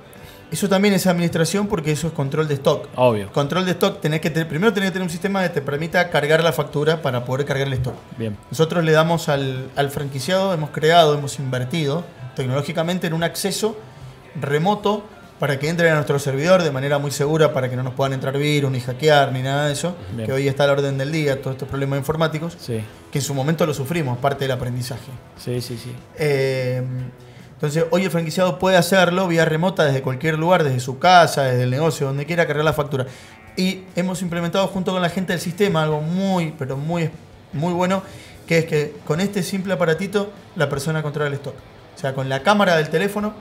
eso 0.50 0.68
también 0.68 0.94
es 0.94 1.06
administración 1.06 1.66
porque 1.66 1.92
eso 1.92 2.06
es 2.06 2.12
control 2.12 2.46
de 2.46 2.54
stock. 2.54 2.88
Obvio. 2.94 3.32
Control 3.32 3.64
de 3.64 3.72
stock, 3.72 4.00
tenés 4.00 4.20
que 4.20 4.30
primero 4.30 4.72
tenés 4.72 4.90
que 4.90 4.92
tener 4.92 5.04
un 5.04 5.10
sistema 5.10 5.42
que 5.42 5.48
te 5.48 5.62
permita 5.62 6.08
cargar 6.10 6.42
la 6.42 6.52
factura 6.52 7.02
para 7.02 7.24
poder 7.24 7.46
cargar 7.46 7.66
el 7.66 7.72
stock. 7.74 7.94
Bien. 8.16 8.36
Nosotros 8.50 8.84
le 8.84 8.92
damos 8.92 9.28
al, 9.28 9.70
franquiciado, 9.90 10.54
hemos 10.54 10.70
creado, 10.70 11.14
hemos 11.14 11.38
invertido 11.38 12.04
tecnológicamente 12.36 13.06
en 13.06 13.14
un 13.14 13.24
acceso 13.24 13.76
remoto 14.40 15.04
para 15.40 15.58
que 15.58 15.68
entren 15.68 15.92
a 15.92 15.94
nuestro 15.96 16.18
servidor 16.18 16.62
de 16.62 16.70
manera 16.70 16.98
muy 16.98 17.10
segura 17.10 17.52
para 17.52 17.68
que 17.68 17.76
no 17.76 17.82
nos 17.82 17.94
puedan 17.94 18.12
entrar 18.12 18.38
virus, 18.38 18.70
ni 18.70 18.80
hackear, 18.80 19.32
ni 19.32 19.42
nada 19.42 19.66
de 19.66 19.72
eso, 19.72 19.94
que 20.24 20.32
hoy 20.32 20.48
está 20.48 20.64
a 20.64 20.68
la 20.68 20.72
orden 20.74 20.96
del 20.96 21.12
día, 21.12 21.42
todos 21.42 21.56
estos 21.56 21.68
problemas 21.68 21.98
informáticos, 21.98 22.56
sí. 22.58 22.82
que 23.10 23.18
en 23.18 23.24
su 23.24 23.34
momento 23.34 23.66
lo 23.66 23.74
sufrimos, 23.74 24.16
parte 24.18 24.44
del 24.44 24.52
aprendizaje. 24.52 25.12
Sí, 25.36 25.60
sí, 25.60 25.76
sí. 25.76 25.94
Eh, 26.18 26.82
entonces, 27.56 27.86
hoy 27.90 28.04
el 28.04 28.10
franquiciado 28.10 28.58
puede 28.58 28.76
hacerlo 28.76 29.26
vía 29.28 29.46
remota 29.46 29.86
desde 29.86 30.02
cualquier 30.02 30.38
lugar, 30.38 30.62
desde 30.62 30.78
su 30.78 30.98
casa, 30.98 31.44
desde 31.44 31.62
el 31.62 31.70
negocio, 31.70 32.06
donde 32.06 32.26
quiera 32.26 32.46
cargar 32.46 32.66
la 32.66 32.74
factura. 32.74 33.06
Y 33.56 33.84
hemos 33.96 34.20
implementado 34.20 34.66
junto 34.66 34.92
con 34.92 35.00
la 35.00 35.08
gente 35.08 35.32
del 35.32 35.40
sistema 35.40 35.82
algo 35.82 36.02
muy, 36.02 36.52
pero 36.58 36.76
muy, 36.76 37.08
muy 37.54 37.72
bueno, 37.72 38.02
que 38.46 38.58
es 38.58 38.64
que 38.66 38.96
con 39.06 39.20
este 39.20 39.42
simple 39.42 39.72
aparatito 39.72 40.30
la 40.54 40.68
persona 40.68 41.02
controla 41.02 41.28
el 41.28 41.34
stock. 41.34 41.54
O 41.94 41.98
sea, 41.98 42.12
con 42.12 42.28
la 42.28 42.42
cámara 42.42 42.76
del 42.76 42.90
teléfono, 42.90 43.32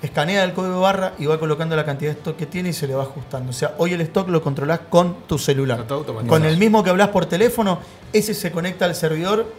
escanea 0.00 0.44
el 0.44 0.52
código 0.52 0.74
de 0.74 0.80
barra 0.80 1.14
y 1.18 1.26
va 1.26 1.40
colocando 1.40 1.74
la 1.74 1.84
cantidad 1.84 2.12
de 2.12 2.18
stock 2.18 2.36
que 2.36 2.46
tiene 2.46 2.68
y 2.68 2.72
se 2.72 2.86
le 2.86 2.94
va 2.94 3.02
ajustando. 3.02 3.50
O 3.50 3.52
sea, 3.52 3.74
hoy 3.78 3.94
el 3.94 4.00
stock 4.02 4.28
lo 4.28 4.42
controlás 4.42 4.78
con 4.88 5.26
tu 5.26 5.38
celular. 5.38 5.84
Con 6.28 6.44
el 6.44 6.56
mismo 6.56 6.84
que 6.84 6.90
hablas 6.90 7.08
por 7.08 7.26
teléfono, 7.26 7.80
ese 8.12 8.32
se 8.32 8.52
conecta 8.52 8.84
al 8.84 8.94
servidor 8.94 9.52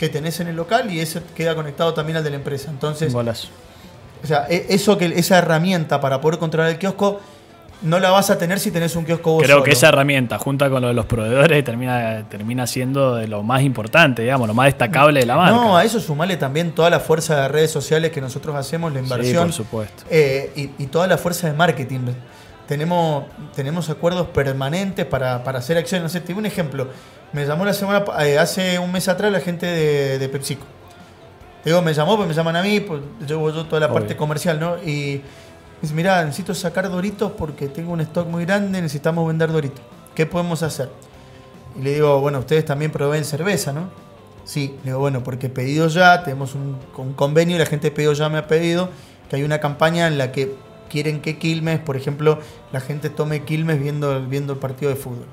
que 0.00 0.08
tenés 0.08 0.40
en 0.40 0.48
el 0.48 0.56
local 0.56 0.90
y 0.90 0.98
ese 1.00 1.22
queda 1.36 1.54
conectado 1.54 1.92
también 1.92 2.16
al 2.16 2.24
de 2.24 2.30
la 2.30 2.36
empresa. 2.36 2.70
Entonces, 2.70 3.14
o 3.14 4.26
sea, 4.26 4.46
e- 4.48 4.64
eso 4.70 4.96
que 4.96 5.04
esa 5.04 5.36
herramienta 5.36 6.00
para 6.00 6.22
poder 6.22 6.38
controlar 6.38 6.70
el 6.70 6.78
kiosco 6.78 7.20
no 7.82 7.98
la 8.00 8.08
vas 8.10 8.30
a 8.30 8.38
tener 8.38 8.58
si 8.60 8.70
tenés 8.70 8.96
un 8.96 9.04
kiosco 9.04 9.32
vos 9.32 9.42
Creo 9.42 9.56
solo. 9.56 9.64
que 9.64 9.72
esa 9.72 9.88
herramienta, 9.88 10.38
junta 10.38 10.70
con 10.70 10.80
lo 10.80 10.88
de 10.88 10.94
los 10.94 11.04
proveedores, 11.04 11.62
termina, 11.64 12.26
termina 12.30 12.66
siendo 12.66 13.14
de 13.16 13.28
lo 13.28 13.42
más 13.42 13.60
importante, 13.62 14.22
digamos, 14.22 14.48
lo 14.48 14.54
más 14.54 14.66
destacable 14.66 15.20
de 15.20 15.26
la 15.26 15.36
marca. 15.36 15.52
No, 15.56 15.76
a 15.76 15.84
eso 15.84 16.00
sumarle 16.00 16.38
también 16.38 16.72
toda 16.72 16.88
la 16.88 17.00
fuerza 17.00 17.42
de 17.42 17.48
redes 17.48 17.70
sociales 17.70 18.10
que 18.10 18.22
nosotros 18.22 18.56
hacemos, 18.56 18.92
la 18.94 19.00
Sí, 19.00 19.04
inversión. 19.04 19.44
por 19.48 19.52
supuesto. 19.54 20.04
eh, 20.10 20.50
y, 20.56 20.82
y 20.82 20.86
toda 20.86 21.06
la 21.06 21.18
fuerza 21.18 21.46
de 21.46 21.52
marketing. 21.52 22.00
Tenemos, 22.66 23.24
tenemos 23.54 23.90
acuerdos 23.90 24.28
permanentes 24.28 25.04
para, 25.04 25.42
para 25.44 25.58
hacer 25.58 25.76
acciones. 25.76 26.04
No 26.04 26.08
sé, 26.08 26.20
te 26.20 26.28
digo 26.28 26.38
un 26.38 26.46
ejemplo. 26.46 26.88
Me 27.32 27.46
llamó 27.46 27.64
la 27.64 27.72
semana, 27.72 28.04
eh, 28.24 28.38
hace 28.38 28.78
un 28.78 28.90
mes 28.90 29.08
atrás 29.08 29.30
la 29.30 29.40
gente 29.40 29.66
de, 29.66 30.18
de 30.18 30.28
PepsiCo. 30.28 30.64
Digo, 31.64 31.82
me 31.82 31.94
llamó, 31.94 32.16
pues 32.16 32.28
me 32.28 32.34
llaman 32.34 32.56
a 32.56 32.62
mí, 32.62 32.80
pues 32.80 33.02
llevo 33.26 33.50
yo 33.50 33.66
toda 33.66 33.80
la 33.80 33.86
Obvio. 33.86 33.94
parte 33.94 34.16
comercial, 34.16 34.58
¿no? 34.58 34.78
Y 34.78 35.22
dice, 35.80 35.94
mira, 35.94 36.24
necesito 36.24 36.54
sacar 36.54 36.90
Doritos 36.90 37.32
porque 37.32 37.68
tengo 37.68 37.92
un 37.92 38.00
stock 38.00 38.26
muy 38.26 38.44
grande, 38.44 38.80
necesitamos 38.80 39.26
vender 39.28 39.52
Doritos. 39.52 39.84
¿Qué 40.14 40.26
podemos 40.26 40.62
hacer? 40.62 40.90
Y 41.78 41.82
le 41.82 41.94
digo, 41.94 42.20
bueno, 42.20 42.40
ustedes 42.40 42.64
también 42.64 42.90
proveen 42.90 43.24
cerveza, 43.24 43.72
¿no? 43.72 43.90
Sí, 44.44 44.74
le 44.82 44.90
digo, 44.90 44.98
bueno, 44.98 45.22
porque 45.22 45.48
pedido 45.48 45.86
ya, 45.88 46.24
tenemos 46.24 46.54
un, 46.54 46.78
un 46.96 47.12
convenio 47.12 47.56
y 47.56 47.58
la 47.58 47.66
gente 47.66 47.90
de 47.90 47.94
pedido 47.94 48.12
ya 48.14 48.28
me 48.28 48.38
ha 48.38 48.48
pedido 48.48 48.88
que 49.28 49.36
hay 49.36 49.44
una 49.44 49.60
campaña 49.60 50.08
en 50.08 50.18
la 50.18 50.32
que 50.32 50.56
quieren 50.88 51.20
que 51.20 51.38
Quilmes, 51.38 51.78
por 51.78 51.96
ejemplo, 51.96 52.40
la 52.72 52.80
gente 52.80 53.10
tome 53.10 53.44
Quilmes 53.44 53.80
viendo, 53.80 54.20
viendo 54.26 54.54
el 54.54 54.58
partido 54.58 54.90
de 54.90 54.96
fútbol. 54.96 55.26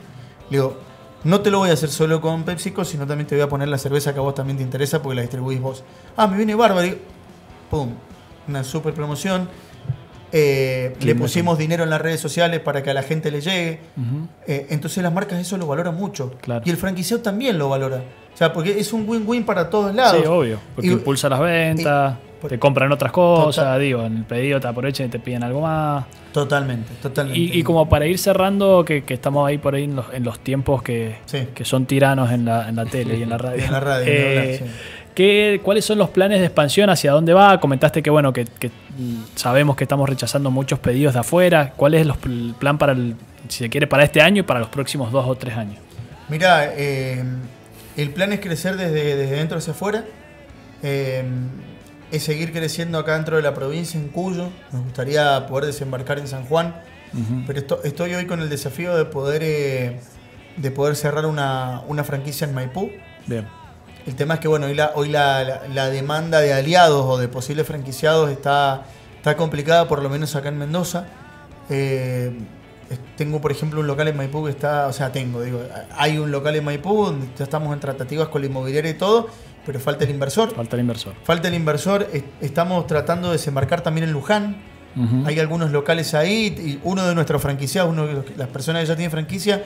Le 0.52 0.58
digo, 0.58 0.78
no 1.24 1.42
te 1.42 1.52
lo 1.52 1.60
voy 1.60 1.70
a 1.70 1.74
hacer 1.74 1.90
solo 1.90 2.22
con 2.22 2.44
PepsiCo, 2.44 2.86
sino 2.86 3.06
también 3.08 3.28
te 3.28 3.36
voy 3.36 3.44
a 3.44 3.50
poner 3.50 3.68
la 3.68 3.78
cerveza 3.78 4.14
que 4.14 4.20
a 4.20 4.22
vos 4.22 4.36
también 4.36 4.58
te 4.58 4.64
interesa 4.64 5.02
porque 5.02 5.16
la 5.16 5.22
distribuís 5.22 5.60
vos. 5.62 5.84
Ah, 6.16 6.28
me 6.28 6.38
viene 6.38 6.56
bárbaro. 6.56 6.88
Pum, 7.70 7.90
una 8.48 8.64
super 8.64 8.94
promoción. 8.94 9.50
Eh, 10.32 10.94
le 11.00 11.16
pusimos 11.16 11.58
dinero 11.58 11.84
en 11.86 11.90
las 11.90 12.02
redes 12.02 12.20
sociales 12.20 12.60
para 12.60 12.84
que 12.84 12.90
a 12.90 12.94
la 12.94 13.02
gente 13.04 13.32
le 13.32 13.40
llegue. 13.42 13.80
Eh, 14.46 14.68
entonces 14.70 15.02
las 15.02 15.14
marcas 15.14 15.40
eso 15.40 15.58
lo 15.58 15.68
valoran 15.68 15.96
mucho. 15.96 16.34
Claro. 16.42 16.62
Y 16.66 16.70
el 16.70 16.78
franquiciado 16.78 17.22
también 17.24 17.58
lo 17.58 17.70
valora. 17.70 18.04
O 18.34 18.38
sea, 18.38 18.54
porque 18.54 18.78
es 18.80 18.94
un 18.94 19.08
win-win 19.10 19.46
para 19.46 19.70
todos 19.70 19.96
lados. 19.96 20.22
Sí, 20.22 20.28
obvio, 20.28 20.60
porque 20.76 20.90
Y- 20.90 20.92
impulsa 20.94 21.28
las 21.30 21.40
ventas, 21.40 22.18
te 22.48 22.60
compran 22.60 22.92
otras 22.92 23.12
cosas, 23.12 23.66
Total. 23.66 23.82
digo, 23.82 24.04
en 24.06 24.18
el 24.18 24.24
pedido 24.26 24.60
te 24.60 24.68
aprovechan 24.68 25.08
y 25.08 25.10
te 25.10 25.20
piden 25.20 25.44
algo 25.44 25.62
más. 25.62 26.06
Totalmente, 26.34 26.92
totalmente. 27.02 27.40
Y, 27.40 27.60
y 27.60 27.64
como 27.64 27.90
para 27.90 28.06
ir 28.06 28.18
cerrando, 28.20 28.84
que, 28.86 29.04
que 29.04 29.14
estamos 29.16 29.48
ahí 29.48 29.58
por 29.58 29.74
ahí 29.76 29.86
en 29.86 29.96
los, 29.96 30.06
en 30.14 30.24
los 30.24 30.40
tiempos 30.40 30.84
que, 30.84 31.16
Sí. 31.26 31.48
que 31.56 31.66
son 31.66 31.86
tiranos 31.86 32.32
en 32.32 32.46
la, 32.46 32.70
en 32.70 32.76
la 32.76 32.86
tele 32.86 33.18
y 33.18 33.24
en 33.24 33.30
la 33.30 33.38
radio. 33.40 33.64
En 33.64 33.72
la 33.72 33.80
radio, 33.80 34.06
Eh, 34.08 34.30
hablar, 34.60 34.68
sí. 34.70 34.76
¿qué- 35.16 35.62
¿Cuáles 35.64 35.84
son 35.86 35.98
los 35.98 36.10
planes 36.10 36.40
de 36.40 36.46
expansión? 36.46 36.90
¿Hacia 36.92 37.12
dónde 37.12 37.34
va? 37.34 37.60
Comentaste 37.60 38.04
que 38.04 38.10
bueno, 38.12 38.32
que, 38.34 38.46
que, 38.46 38.70
sabemos 39.36 39.76
que 39.76 39.84
estamos 39.86 40.08
rechazando 40.08 40.52
muchos 40.52 40.78
pedidos 40.80 41.14
de 41.16 41.22
afuera. 41.22 41.74
¿Cuál 41.76 41.96
es 41.96 42.06
los- 42.06 42.18
el 42.26 42.54
plan 42.60 42.78
para 42.78 42.92
el, 42.94 43.16
si 43.48 43.60
se 43.60 43.70
quiere, 43.70 43.88
para 43.88 44.04
este 44.04 44.22
año 44.22 44.42
y 44.42 44.44
para 44.44 44.60
los 44.60 44.70
próximos 44.70 45.12
dos 45.12 45.26
o 45.28 45.36
tres 45.36 45.56
años? 45.56 45.78
Mira, 46.30 46.72
eh, 46.76 47.24
el 47.96 48.10
plan 48.12 48.32
es 48.34 48.42
crecer 48.42 48.76
desde, 48.78 49.16
desde 49.16 49.36
dentro 49.38 49.58
hacia 49.58 49.72
afuera. 49.74 50.04
Eh, 50.84 51.24
es 52.12 52.24
seguir 52.24 52.52
creciendo 52.54 52.98
acá 53.00 53.14
dentro 53.16 53.36
de 53.38 53.42
la 53.44 53.54
provincia, 53.54 54.00
en 54.00 54.08
Cuyo. 54.10 54.50
Nos 54.72 54.84
gustaría 54.84 55.46
poder 55.48 55.66
desembarcar 55.66 56.20
en 56.20 56.28
San 56.28 56.46
Juan. 56.46 56.76
Pero 57.48 57.60
esto- 57.60 57.80
estoy 57.84 58.14
hoy 58.14 58.26
con 58.28 58.42
el 58.42 58.50
desafío 58.50 58.96
de 58.96 59.06
poder, 59.06 59.42
eh, 59.44 60.00
de 60.58 60.72
poder 60.72 60.96
cerrar 60.96 61.26
una, 61.26 61.82
una 61.88 62.04
franquicia 62.04 62.46
en 62.48 62.54
Maipú. 62.54 62.92
Bien. 63.26 63.48
El 64.06 64.16
tema 64.16 64.36
es 64.36 64.40
que 64.40 64.48
bueno, 64.48 64.68
hoy 64.68 64.76
la, 64.76 64.92
hoy 64.96 65.10
la, 65.10 65.44
la- 65.44 65.68
la 65.74 65.90
demanda 65.90 66.40
de 66.42 66.54
aliados 66.54 67.04
o 67.06 67.18
de 67.18 67.28
posibles 67.28 67.66
franquiciados 67.66 68.30
está, 68.30 68.84
está 69.18 69.36
complicada, 69.38 69.88
por 69.88 70.02
lo 70.04 70.10
menos 70.10 70.36
acá 70.36 70.50
en 70.50 70.58
Mendoza. 70.58 71.06
Eh, 71.70 72.32
tengo, 73.18 73.42
por 73.42 73.52
ejemplo, 73.52 73.82
un 73.82 73.88
local 73.88 74.08
en 74.08 74.16
Maipú 74.16 74.46
que 74.46 74.52
está, 74.52 74.88
o 74.88 74.94
sea, 74.94 75.12
tengo, 75.12 75.42
digo, 75.42 75.62
hay 75.98 76.18
un 76.18 76.32
local 76.32 76.56
en 76.56 76.64
Maipú 76.64 77.06
donde 77.08 77.28
ya 77.38 77.44
estamos 77.44 77.74
en 77.74 77.80
tratativas 77.82 78.30
con 78.30 78.42
la 78.42 78.48
inmobiliaria 78.48 78.92
y 78.92 78.94
todo, 78.94 79.28
pero 79.66 79.80
falta 79.82 80.06
el 80.06 80.12
inversor. 80.12 80.54
Falta 80.56 80.76
el 80.78 80.82
inversor. 80.82 81.14
Falta 81.24 81.48
el 81.50 81.54
inversor, 81.56 82.08
es- 82.14 82.24
estamos 82.40 82.88
tratando 82.88 83.28
de 83.30 83.34
desembarcar 83.34 83.82
también 83.82 84.06
en 84.08 84.14
Luján. 84.14 84.64
Hay 85.28 85.40
algunos 85.40 85.72
locales 85.72 86.14
ahí 86.16 86.48
y 86.58 86.80
uno 86.84 87.06
de 87.06 87.14
nuestros 87.14 87.40
franquiciados, 87.42 87.92
uno 87.92 88.08
de 88.08 88.14
los 88.14 88.26
las 88.38 88.48
personas 88.48 88.82
que 88.82 88.88
ya 88.88 88.96
tienen 88.96 89.12
franquicia, 89.12 89.64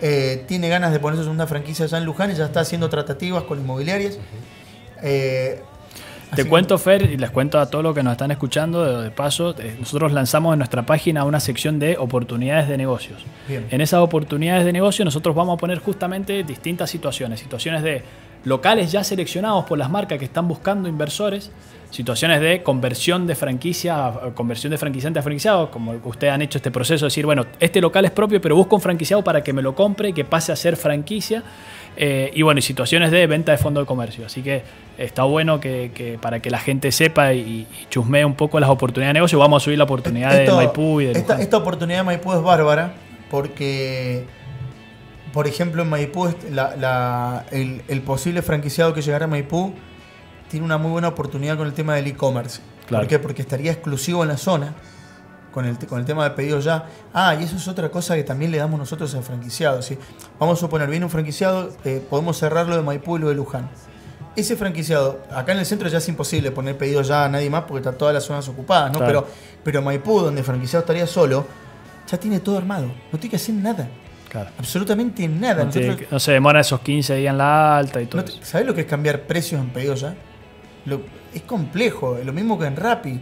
eh, 0.00 0.44
tiene 0.48 0.68
ganas 0.68 0.92
de 0.92 0.98
ponerse 0.98 1.28
una 1.30 1.46
franquicia 1.46 1.84
allá 1.84 1.98
en 1.98 2.04
Luján 2.04 2.30
y 2.32 2.34
ya 2.34 2.46
está 2.46 2.60
haciendo 2.60 2.88
tratativas 2.88 3.44
con 3.44 3.60
inmobiliarias. 3.60 4.18
Eh, 5.02 5.62
Te 6.36 6.42
así 6.42 6.50
cuento, 6.50 6.78
Fer, 6.78 7.02
y 7.10 7.16
les 7.16 7.30
cuento 7.30 7.58
a 7.58 7.68
todos 7.68 7.82
los 7.82 7.94
que 7.94 8.02
nos 8.02 8.12
están 8.12 8.30
escuchando, 8.30 9.02
de, 9.02 9.10
paso, 9.10 9.54
eh, 9.58 9.76
nosotros 9.78 10.12
lanzamos 10.12 10.52
en 10.52 10.58
nuestra 10.58 10.86
página 10.86 11.24
una 11.24 11.40
sección 11.40 11.78
de 11.78 11.96
oportunidades 11.98 12.68
de 12.68 12.76
negocios. 12.76 13.24
Bien. 13.48 13.66
En 13.70 13.80
esas 13.80 14.00
oportunidades 14.00 14.64
de 14.64 14.72
negocio 14.72 15.04
nosotros 15.04 15.34
vamos 15.34 15.54
a 15.54 15.56
poner 15.58 15.78
justamente 15.78 16.44
distintas 16.44 16.90
situaciones, 16.90 17.40
situaciones 17.40 17.82
de 17.82 18.02
locales 18.44 18.92
ya 18.92 19.02
seleccionados 19.02 19.64
por 19.64 19.76
las 19.76 19.90
marcas 19.90 20.18
que 20.18 20.24
están 20.24 20.46
buscando 20.46 20.88
inversores, 20.88 21.50
situaciones 21.90 22.40
de 22.40 22.62
conversión 22.62 23.26
de 23.26 23.34
franquicia, 23.34 24.12
conversión 24.34 24.70
de 24.70 24.78
franquiciante 24.78 25.18
a 25.18 25.22
franquiciado, 25.22 25.70
como 25.70 25.92
ustedes 26.04 26.32
han 26.32 26.42
hecho 26.42 26.58
este 26.58 26.70
proceso, 26.70 27.06
de 27.06 27.08
decir, 27.08 27.26
bueno, 27.26 27.44
este 27.58 27.80
local 27.80 28.04
es 28.04 28.12
propio, 28.12 28.40
pero 28.40 28.54
busco 28.54 28.76
un 28.76 28.82
franquiciado 28.82 29.24
para 29.24 29.42
que 29.42 29.52
me 29.52 29.62
lo 29.62 29.74
compre, 29.74 30.12
que 30.12 30.24
pase 30.24 30.52
a 30.52 30.56
ser 30.56 30.76
franquicia. 30.76 31.42
Eh, 31.96 32.30
y 32.34 32.42
bueno, 32.42 32.58
y 32.58 32.62
situaciones 32.62 33.10
de 33.10 33.26
venta 33.26 33.52
de 33.52 33.58
fondo 33.58 33.80
de 33.80 33.86
comercio. 33.86 34.26
Así 34.26 34.42
que 34.42 34.62
está 34.98 35.22
bueno 35.24 35.60
que, 35.60 35.90
que 35.94 36.18
para 36.18 36.40
que 36.40 36.50
la 36.50 36.58
gente 36.58 36.92
sepa 36.92 37.32
y, 37.32 37.38
y 37.40 37.66
chusmee 37.88 38.24
un 38.24 38.34
poco 38.34 38.60
las 38.60 38.68
oportunidades 38.70 39.10
de 39.14 39.18
negocio, 39.18 39.38
vamos 39.38 39.62
a 39.62 39.64
subir 39.64 39.78
la 39.78 39.84
oportunidad 39.84 40.32
de 40.36 40.50
Maipú 40.52 41.00
y 41.00 41.06
de 41.06 41.12
esta, 41.12 41.40
esta 41.40 41.56
oportunidad 41.56 41.98
de 42.00 42.04
Maipú 42.04 42.32
es 42.34 42.42
bárbara 42.42 42.92
porque, 43.30 44.24
por 45.32 45.46
ejemplo, 45.46 45.82
en 45.82 45.88
Maipú 45.88 46.26
est- 46.28 46.50
la- 46.50 46.76
la- 46.76 47.46
el, 47.50 47.82
el 47.88 48.00
posible 48.02 48.42
franquiciado 48.42 48.92
que 48.94 49.02
llegara 49.02 49.24
a 49.24 49.28
Maipú 49.28 49.74
tiene 50.50 50.64
una 50.64 50.78
muy 50.78 50.90
buena 50.92 51.08
oportunidad 51.08 51.56
con 51.56 51.66
el 51.66 51.72
tema 51.72 51.94
del 51.96 52.06
e-commerce. 52.06 52.60
Claro. 52.86 53.02
¿Por 53.02 53.08
qué? 53.08 53.18
Porque 53.18 53.42
estaría 53.42 53.72
exclusivo 53.72 54.22
en 54.22 54.28
la 54.28 54.36
zona 54.36 54.74
con 55.56 55.64
el, 55.64 55.78
con 55.86 55.98
el 55.98 56.04
tema 56.04 56.22
de 56.24 56.32
pedidos 56.32 56.64
ya. 56.64 56.84
Ah, 57.14 57.34
y 57.34 57.44
eso 57.44 57.56
es 57.56 57.66
otra 57.66 57.88
cosa 57.90 58.14
que 58.14 58.24
también 58.24 58.50
le 58.50 58.58
damos 58.58 58.78
nosotros 58.78 59.14
al 59.14 59.22
franquiciado. 59.22 59.80
¿sí? 59.80 59.96
Vamos 60.38 60.58
a 60.58 60.60
suponer, 60.60 60.86
viene 60.90 61.06
un 61.06 61.10
franquiciado, 61.10 61.70
eh, 61.86 62.04
podemos 62.10 62.36
cerrarlo 62.38 62.76
de 62.76 62.82
Maipú 62.82 63.16
y 63.16 63.20
lo 63.20 63.30
de 63.30 63.34
Luján. 63.36 63.70
Ese 64.36 64.54
franquiciado, 64.54 65.22
acá 65.34 65.52
en 65.52 65.58
el 65.60 65.64
centro 65.64 65.88
ya 65.88 65.96
es 65.96 66.06
imposible 66.10 66.50
poner 66.50 66.76
pedidos 66.76 67.08
ya 67.08 67.24
a 67.24 67.28
nadie 67.30 67.48
más 67.48 67.62
porque 67.62 67.78
están 67.78 67.96
todas 67.96 68.12
las 68.12 68.24
zonas 68.24 68.46
ocupadas, 68.50 68.92
¿no? 68.92 68.98
Claro. 68.98 69.24
Pero, 69.24 69.34
pero 69.64 69.80
Maipú, 69.82 70.20
donde 70.20 70.40
el 70.42 70.44
franquiciado 70.44 70.80
estaría 70.82 71.06
solo, 71.06 71.46
ya 72.06 72.18
tiene 72.18 72.40
todo 72.40 72.58
armado. 72.58 72.84
No 73.10 73.18
tiene 73.18 73.30
que 73.30 73.36
hacer 73.36 73.54
nada. 73.54 73.88
Claro. 74.28 74.50
Absolutamente 74.58 75.26
nada. 75.26 75.64
No, 75.64 75.70
tiene 75.70 75.86
Nosotros- 75.86 76.08
que- 76.10 76.14
no 76.14 76.20
se 76.20 76.32
demora 76.32 76.60
esos 76.60 76.80
15 76.80 77.14
días 77.16 77.30
en 77.32 77.38
la 77.38 77.78
alta 77.78 78.02
y 78.02 78.06
todo 78.06 78.20
no. 78.20 78.28
¿Sabés 78.42 78.66
lo 78.66 78.74
que 78.74 78.82
es 78.82 78.86
cambiar 78.86 79.22
precios 79.22 79.58
en 79.58 79.70
pedidos 79.70 80.02
ya? 80.02 80.14
Lo- 80.84 81.00
es 81.32 81.40
complejo, 81.42 82.18
es 82.18 82.26
lo 82.26 82.34
mismo 82.34 82.58
que 82.58 82.66
en 82.66 82.76
Rappi. 82.76 83.12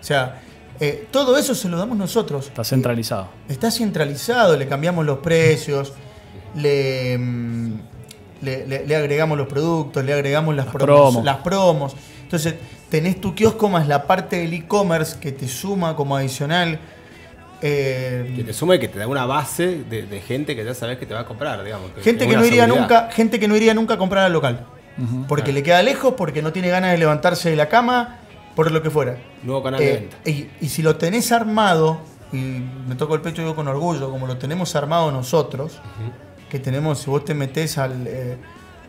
O 0.00 0.04
sea, 0.04 0.40
eh, 0.80 1.06
todo 1.10 1.36
eso 1.36 1.54
se 1.54 1.68
lo 1.68 1.76
damos 1.76 1.96
nosotros. 1.98 2.46
Está 2.46 2.64
centralizado. 2.64 3.28
Está 3.48 3.70
centralizado, 3.70 4.56
le 4.56 4.66
cambiamos 4.66 5.04
los 5.04 5.18
precios, 5.18 5.92
le, 6.56 7.16
mm, 7.18 7.74
le, 8.42 8.66
le- 8.66 8.86
le 8.86 8.96
agregamos 8.96 9.36
los 9.36 9.46
productos, 9.46 10.04
le 10.04 10.12
agregamos 10.14 10.54
las, 10.56 10.66
Las 10.66 10.74
promos, 10.74 10.86
promos. 11.12 11.24
las 11.24 11.36
promos. 11.38 11.96
Entonces, 12.22 12.54
tenés 12.88 13.20
tu 13.20 13.34
kiosco 13.34 13.68
más 13.68 13.86
la 13.88 14.06
parte 14.06 14.36
del 14.38 14.52
e-commerce 14.54 15.18
que 15.20 15.32
te 15.32 15.46
suma 15.48 15.94
como 15.96 16.16
adicional. 16.16 16.78
Eh, 17.62 18.32
Que 18.36 18.44
te 18.44 18.52
suma 18.54 18.76
y 18.76 18.78
que 18.78 18.88
te 18.88 18.98
da 18.98 19.06
una 19.06 19.26
base 19.26 19.84
de, 19.84 20.04
de 20.06 20.20
gente 20.22 20.56
que 20.56 20.64
ya 20.64 20.72
sabes 20.72 20.96
que 20.98 21.04
te 21.04 21.12
va 21.12 21.20
a 21.20 21.26
comprar, 21.26 21.62
digamos. 21.62 21.90
gente 22.02 22.26
que 22.26 22.34
no 22.36 22.44
iría 22.46 22.64
seguridad. 22.64 22.80
nunca, 22.80 23.10
gente 23.12 23.38
que 23.38 23.46
no 23.48 23.54
iría 23.56 23.74
nunca 23.74 23.94
a 23.94 23.98
comprar 23.98 24.24
al 24.24 24.32
local. 24.32 24.66
Porque 25.28 25.52
le 25.52 25.62
queda 25.62 25.82
lejos, 25.82 26.14
porque 26.16 26.42
no 26.42 26.52
tiene 26.52 26.68
ganas 26.68 26.90
de 26.92 26.98
levantarse 26.98 27.48
de 27.50 27.56
la 27.56 27.68
cama, 27.70 28.18
por 28.54 28.70
lo 28.70 28.82
que 28.82 28.90
fuera. 28.90 29.16
Nuevo 29.42 29.62
canal 29.62 29.80
de 29.80 29.92
Eh, 29.92 29.98
venta. 30.00 30.16
y, 30.30 30.50
y 30.60 30.68
si 30.68 30.82
lo 30.82 30.96
tenés 30.96 31.32
armado, 31.32 31.98
y 32.32 32.36
me 32.86 32.94
toco 32.96 33.14
el 33.14 33.20
pecho 33.20 33.42
yo 33.42 33.54
con 33.56 33.68
orgullo, 33.68 34.10
como 34.10 34.26
lo 34.26 34.36
tenemos 34.38 34.74
armado 34.76 35.10
nosotros, 35.10 35.80
que 36.48 36.58
tenemos, 36.58 36.98
si 37.00 37.10
vos 37.10 37.24
te 37.24 37.34
metés 37.34 37.78
al, 37.78 38.06
eh, 38.06 38.36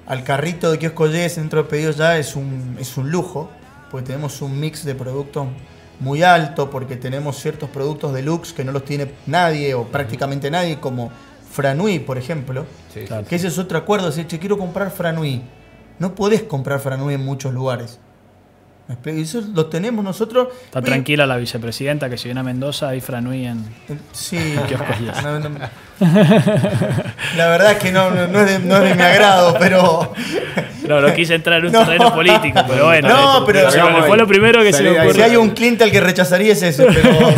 al 0.08 0.24
carrito 0.24 0.72
de 0.72 0.80
kiosco 0.80 1.08
Yes 1.08 1.36
dentro 1.38 1.64
de 1.64 1.70
pedidos 1.70 1.98
ya, 1.98 2.18
es 2.18 2.36
un, 2.36 2.76
es 2.80 2.98
un 2.98 3.12
lujo, 3.12 3.50
porque 3.90 4.08
tenemos 4.08 4.42
un 4.42 4.60
mix 4.60 4.84
de 4.86 4.96
productos 4.96 5.48
muy 6.00 6.24
alto, 6.24 6.70
porque 6.70 6.96
tenemos 6.96 7.38
ciertos 7.38 7.70
productos 7.70 8.14
deluxe 8.14 8.54
que 8.54 8.64
no 8.64 8.72
los 8.72 8.84
tiene 8.86 9.12
nadie 9.28 9.74
o 9.76 9.86
prácticamente 9.86 10.50
nadie, 10.50 10.80
como 10.80 11.12
Franui, 11.52 12.00
por 12.00 12.18
ejemplo. 12.18 12.66
Sí, 12.94 13.02
sí, 13.02 13.06
claro. 13.08 13.28
Que 13.28 13.36
ese 13.36 13.48
es 13.48 13.58
otro 13.60 13.78
acuerdo, 13.78 14.08
decir, 14.08 14.26
che, 14.26 14.40
quiero 14.40 14.58
comprar 14.58 14.90
Franui. 14.92 15.44
No 16.00 16.16
podés 16.16 16.42
comprar 16.44 16.80
Franui 16.80 17.14
en 17.14 17.24
muchos 17.26 17.54
lugares. 17.54 18.00
Eso 19.06 19.42
lo 19.54 19.66
tenemos 19.68 20.04
nosotros. 20.04 20.48
Está 20.66 20.82
tranquila 20.82 21.26
la 21.26 21.38
vicepresidenta 21.38 22.10
que 22.10 22.18
si 22.18 22.26
viene 22.26 22.40
a 22.40 22.44
Mendoza 22.44 22.96
y 22.96 23.02
Franui 23.02 23.46
en. 23.46 23.64
Sí, 24.12 24.56
no, 25.24 25.40
no- 25.40 25.50
la 27.38 27.48
verdad 27.48 27.72
es 27.74 27.78
que 27.78 27.92
no, 27.92 28.10
no, 28.12 28.28
no 28.28 28.40
es 28.42 28.48
de, 28.48 28.60
no 28.68 28.78
es 28.78 28.84
de 28.84 28.96
mi 28.96 29.02
agrado, 29.04 29.56
pero. 29.60 30.14
No, 30.82 31.00
no 31.00 31.14
quise 31.14 31.36
entrar 31.36 31.60
en 31.60 31.68
un 31.68 31.72
No. 31.74 31.86
terreno 31.86 32.14
político, 32.14 32.60
pero 32.68 32.86
bueno. 32.88 33.08
No, 33.08 33.46
pero- 33.46 33.68
o 33.68 33.72
sea, 33.72 34.04
fue 34.04 34.18
lo 34.18 34.28
primero 34.28 34.62
que 34.62 34.74
se 34.74 34.84
me 34.84 34.90
ahí. 34.90 34.96
Si 34.96 35.02
ocurrió. 35.04 35.24
hay 35.26 35.36
un 35.38 35.52
cliente 35.52 35.84
al 35.86 35.92
que 35.92 36.02
rechazaría 36.02 36.52
es 36.52 36.62
ese, 36.64 36.86
pero. 36.86 37.30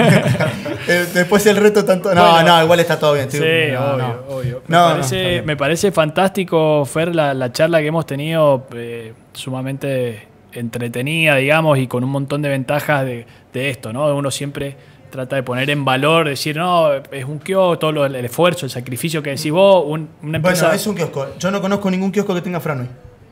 eh, 0.88 1.06
después 1.14 1.46
el 1.46 1.58
reto 1.58 1.86
tanto. 1.86 2.16
No, 2.16 2.32
Bueno. 2.32 2.56
no, 2.58 2.64
igual 2.64 2.80
está 2.80 2.98
todo 2.98 3.14
bien. 3.14 3.30
Sí, 3.30 3.38
estoy- 3.38 3.72
no, 3.74 3.84
obvio, 3.94 4.24
no. 4.28 4.36
obvio. 4.38 4.62
Me, 4.68 4.78
parece, 4.78 5.42
me 5.44 5.58
parece 5.58 5.92
fantástico, 5.92 6.84
Fer, 6.86 7.14
la, 7.14 7.34
la 7.36 7.52
charla 7.52 7.80
que 7.82 7.88
hemos 7.88 8.06
tenido, 8.08 8.66
eh, 8.74 9.14
sumamente 9.34 10.26
entretenida, 10.56 11.36
digamos, 11.36 11.78
y 11.78 11.88
con 11.88 12.04
un 12.04 12.10
montón 12.10 12.42
de 12.42 12.50
ventajas 12.50 13.06
de, 13.06 13.26
de 13.54 13.70
esto, 13.70 13.92
¿no? 13.94 14.16
Uno 14.16 14.32
siempre 14.32 14.76
trata 15.10 15.36
de 15.36 15.44
poner 15.44 15.70
en 15.70 15.86
valor, 15.86 16.28
decir, 16.28 16.58
no, 16.58 16.92
es 16.94 17.26
un 17.26 17.38
kiosco, 17.40 17.78
todo 17.78 17.92
lo- 17.92 18.06
el 18.06 18.16
esfuerzo, 18.16 18.66
el 18.66 18.72
sacrificio 18.72 19.22
que 19.22 19.30
decís 19.32 19.52
vos, 19.52 19.84
un- 19.88 20.10
una 20.24 20.38
empresa... 20.38 20.64
Bueno, 20.66 20.76
es 20.76 20.88
un 20.88 20.96
kiosco. 20.96 21.28
Yo 21.38 21.52
no 21.52 21.62
conozco 21.62 21.92
ningún 21.92 22.12
kiosco 22.12 22.34
que 22.34 22.42
tenga 22.42 22.60
Franui, 22.60 22.88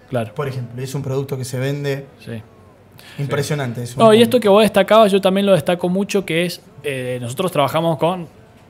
Claro, 0.10 0.34
por 0.36 0.48
ejemplo. 0.48 0.82
Es 0.84 0.94
un 0.94 1.02
producto 1.02 1.38
que 1.38 1.46
se 1.46 1.58
vende 1.58 2.06
sí. 2.24 2.42
impresionante. 3.18 3.84
es 3.84 3.96
un- 3.96 4.04
No, 4.04 4.14
y 4.14 4.22
esto 4.22 4.40
que 4.40 4.48
vos 4.50 4.62
destacabas, 4.62 5.12
yo 5.12 5.20
también 5.22 5.46
lo 5.46 5.54
destaco 5.54 5.90
mucho, 5.90 6.26
que 6.26 6.46
es, 6.46 6.62
eh, 6.84 7.18
nosotros 7.22 7.52
trabajamos 7.52 7.98
con 7.98 8.28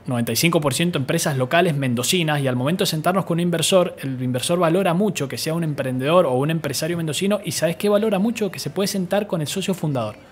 95% 0.07 0.95
empresas 0.95 1.37
locales 1.37 1.75
mendocinas 1.75 2.41
y 2.41 2.47
al 2.47 2.55
momento 2.55 2.83
de 2.83 2.87
sentarnos 2.87 3.25
con 3.25 3.35
un 3.35 3.41
inversor, 3.41 3.95
el 3.99 4.21
inversor 4.21 4.59
valora 4.59 4.93
mucho 4.93 5.27
que 5.27 5.37
sea 5.37 5.53
un 5.53 5.63
emprendedor 5.63 6.25
o 6.25 6.33
un 6.33 6.49
empresario 6.49 6.97
mendocino 6.97 7.39
y 7.43 7.51
¿sabes 7.51 7.75
qué 7.75 7.89
valora 7.89 8.19
mucho? 8.19 8.51
Que 8.51 8.59
se 8.59 8.69
puede 8.69 8.87
sentar 8.87 9.27
con 9.27 9.41
el 9.41 9.47
socio 9.47 9.73
fundador. 9.73 10.30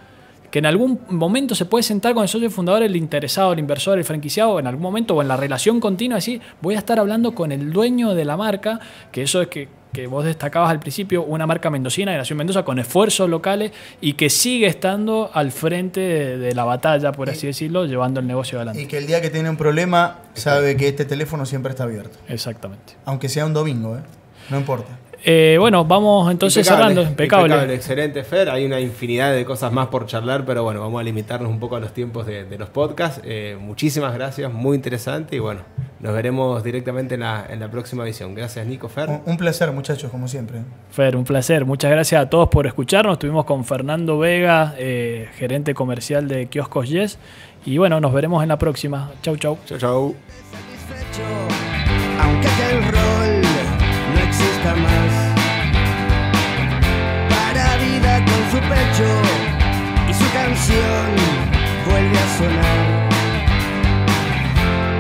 Que 0.52 0.60
en 0.60 0.66
algún 0.66 1.00
momento 1.10 1.54
se 1.56 1.66
puede 1.66 1.84
sentar 1.84 2.14
con 2.14 2.24
el 2.24 2.30
socio 2.30 2.50
fundador, 2.50 2.84
el 2.84 2.96
interesado, 2.96 3.54
el 3.54 3.60
inversor, 3.60 3.98
el 3.98 4.04
franquiciado, 4.04 4.60
en 4.60 4.68
algún 4.68 4.82
momento 4.82 5.16
o 5.16 5.22
en 5.22 5.28
la 5.28 5.38
relación 5.38 5.80
continua, 5.80 6.16
decir, 6.16 6.42
voy 6.62 6.76
a 6.76 6.80
estar 6.80 6.98
hablando 7.00 7.36
con 7.36 7.52
el 7.52 7.72
dueño 7.72 8.14
de 8.16 8.26
la 8.26 8.36
marca, 8.38 8.80
que 9.12 9.22
eso 9.24 9.42
es 9.42 9.48
que, 9.50 9.68
que 9.94 10.08
vos 10.08 10.24
destacabas 10.26 10.70
al 10.72 10.80
principio, 10.80 11.24
una 11.24 11.46
marca 11.48 11.70
mendocina 11.70 12.16
Nación 12.16 12.38
Mendoza 12.38 12.64
con 12.64 12.80
esfuerzos 12.80 13.30
locales 13.30 13.72
y 14.02 14.14
que 14.14 14.30
sigue 14.30 14.68
estando 14.68 15.30
al 15.34 15.52
frente 15.52 16.00
de, 16.00 16.38
de 16.38 16.56
la 16.56 16.64
batalla, 16.64 17.12
por 17.12 17.30
así 17.30 17.48
decirlo, 17.48 17.86
llevando 17.86 18.20
el 18.20 18.28
negocio 18.28 18.58
Y 18.58 18.62
adelante. 18.62 18.88
que 18.88 18.98
el 18.98 19.08
día 19.08 19.22
que 19.22 19.30
tiene 19.30 19.50
un 19.50 19.58
problema 19.58 20.20
sabe 20.34 20.76
que 20.78 20.88
este 20.88 21.06
teléfono 21.06 21.46
siempre 21.46 21.72
está 21.72 21.84
abierto. 21.84 22.18
Exactamente. 22.28 22.94
Aunque 23.06 23.30
sea 23.30 23.46
un 23.46 23.54
domingo, 23.54 23.98
¿eh? 23.98 24.02
No 24.50 24.58
importa. 24.58 24.98
Eh, 25.24 25.58
bueno, 25.60 25.84
vamos 25.86 26.32
entonces 26.32 26.66
cerrando. 26.66 27.02
Impecable. 27.02 27.74
Excelente, 27.74 28.24
Fer. 28.24 28.50
Hay 28.50 28.66
una 28.66 28.80
infinidad 28.80 29.34
de 29.34 29.44
cosas 29.46 29.72
más 29.72 29.88
por 29.88 30.06
charlar, 30.06 30.46
pero 30.46 30.64
bueno, 30.64 30.80
vamos 30.80 31.00
a 31.00 31.04
limitarnos 31.04 31.50
un 31.50 31.60
poco 31.60 31.76
a 31.76 31.80
los 31.80 31.94
tiempos 31.94 32.26
de, 32.26 32.46
de 32.46 32.58
los 32.58 32.70
podcasts. 32.70 33.22
Eh, 33.26 33.58
muchísimas 33.60 34.14
gracias, 34.14 34.52
muy 34.52 34.76
interesante 34.76 35.36
y 35.36 35.40
bueno, 35.40 35.62
nos 36.00 36.14
veremos 36.14 36.64
directamente 36.64 37.16
en 37.16 37.22
la, 37.22 37.46
en 37.50 37.60
la 37.60 37.70
próxima 37.70 38.04
edición. 38.04 38.34
Gracias, 38.34 38.66
Nico, 38.66 38.88
Fer. 38.88 39.10
Un, 39.10 39.22
un 39.26 39.38
placer, 39.38 39.72
muchachos, 39.72 40.10
como 40.10 40.28
siempre. 40.28 40.60
Fer, 40.92 41.16
un 41.16 41.26
placer. 41.26 41.66
Muchas 41.66 41.92
gracias 41.92 42.22
a 42.22 42.30
todos 42.30 42.48
por 42.50 42.66
escucharnos. 42.68 43.14
Estuvimos 43.14 43.46
con 43.46 43.66
Fernando 43.66 44.20
Vega, 44.20 44.76
eh, 44.78 45.28
gerente 45.36 45.74
comercial 45.74 46.28
de 46.28 46.48
Kioscos 46.48 46.90
Yes. 46.90 47.20
Y 47.66 47.78
bueno, 47.78 48.00
nos 48.00 48.14
veremos 48.14 48.42
en 48.42 48.50
la 48.50 48.58
próxima. 48.58 49.12
Chau, 49.22 49.36
chau. 49.36 49.58
Chau, 49.66 49.78
chau. 49.78 50.16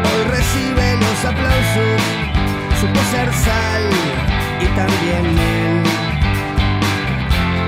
Hoy 0.04 0.24
recibe 0.30 0.98
los 0.98 1.26
aplausos, 1.26 2.02
supo 2.82 3.00
ser 3.12 3.32
sal 3.34 3.84
y 4.60 4.66
también 4.76 5.36
miel. 5.36 5.84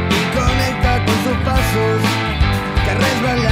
Y 0.09 0.21
conecta 0.35 1.05
con 1.05 1.15
sus 1.23 1.37
pasos 1.45 2.01
que 2.85 2.93
resbalan. 2.95 3.50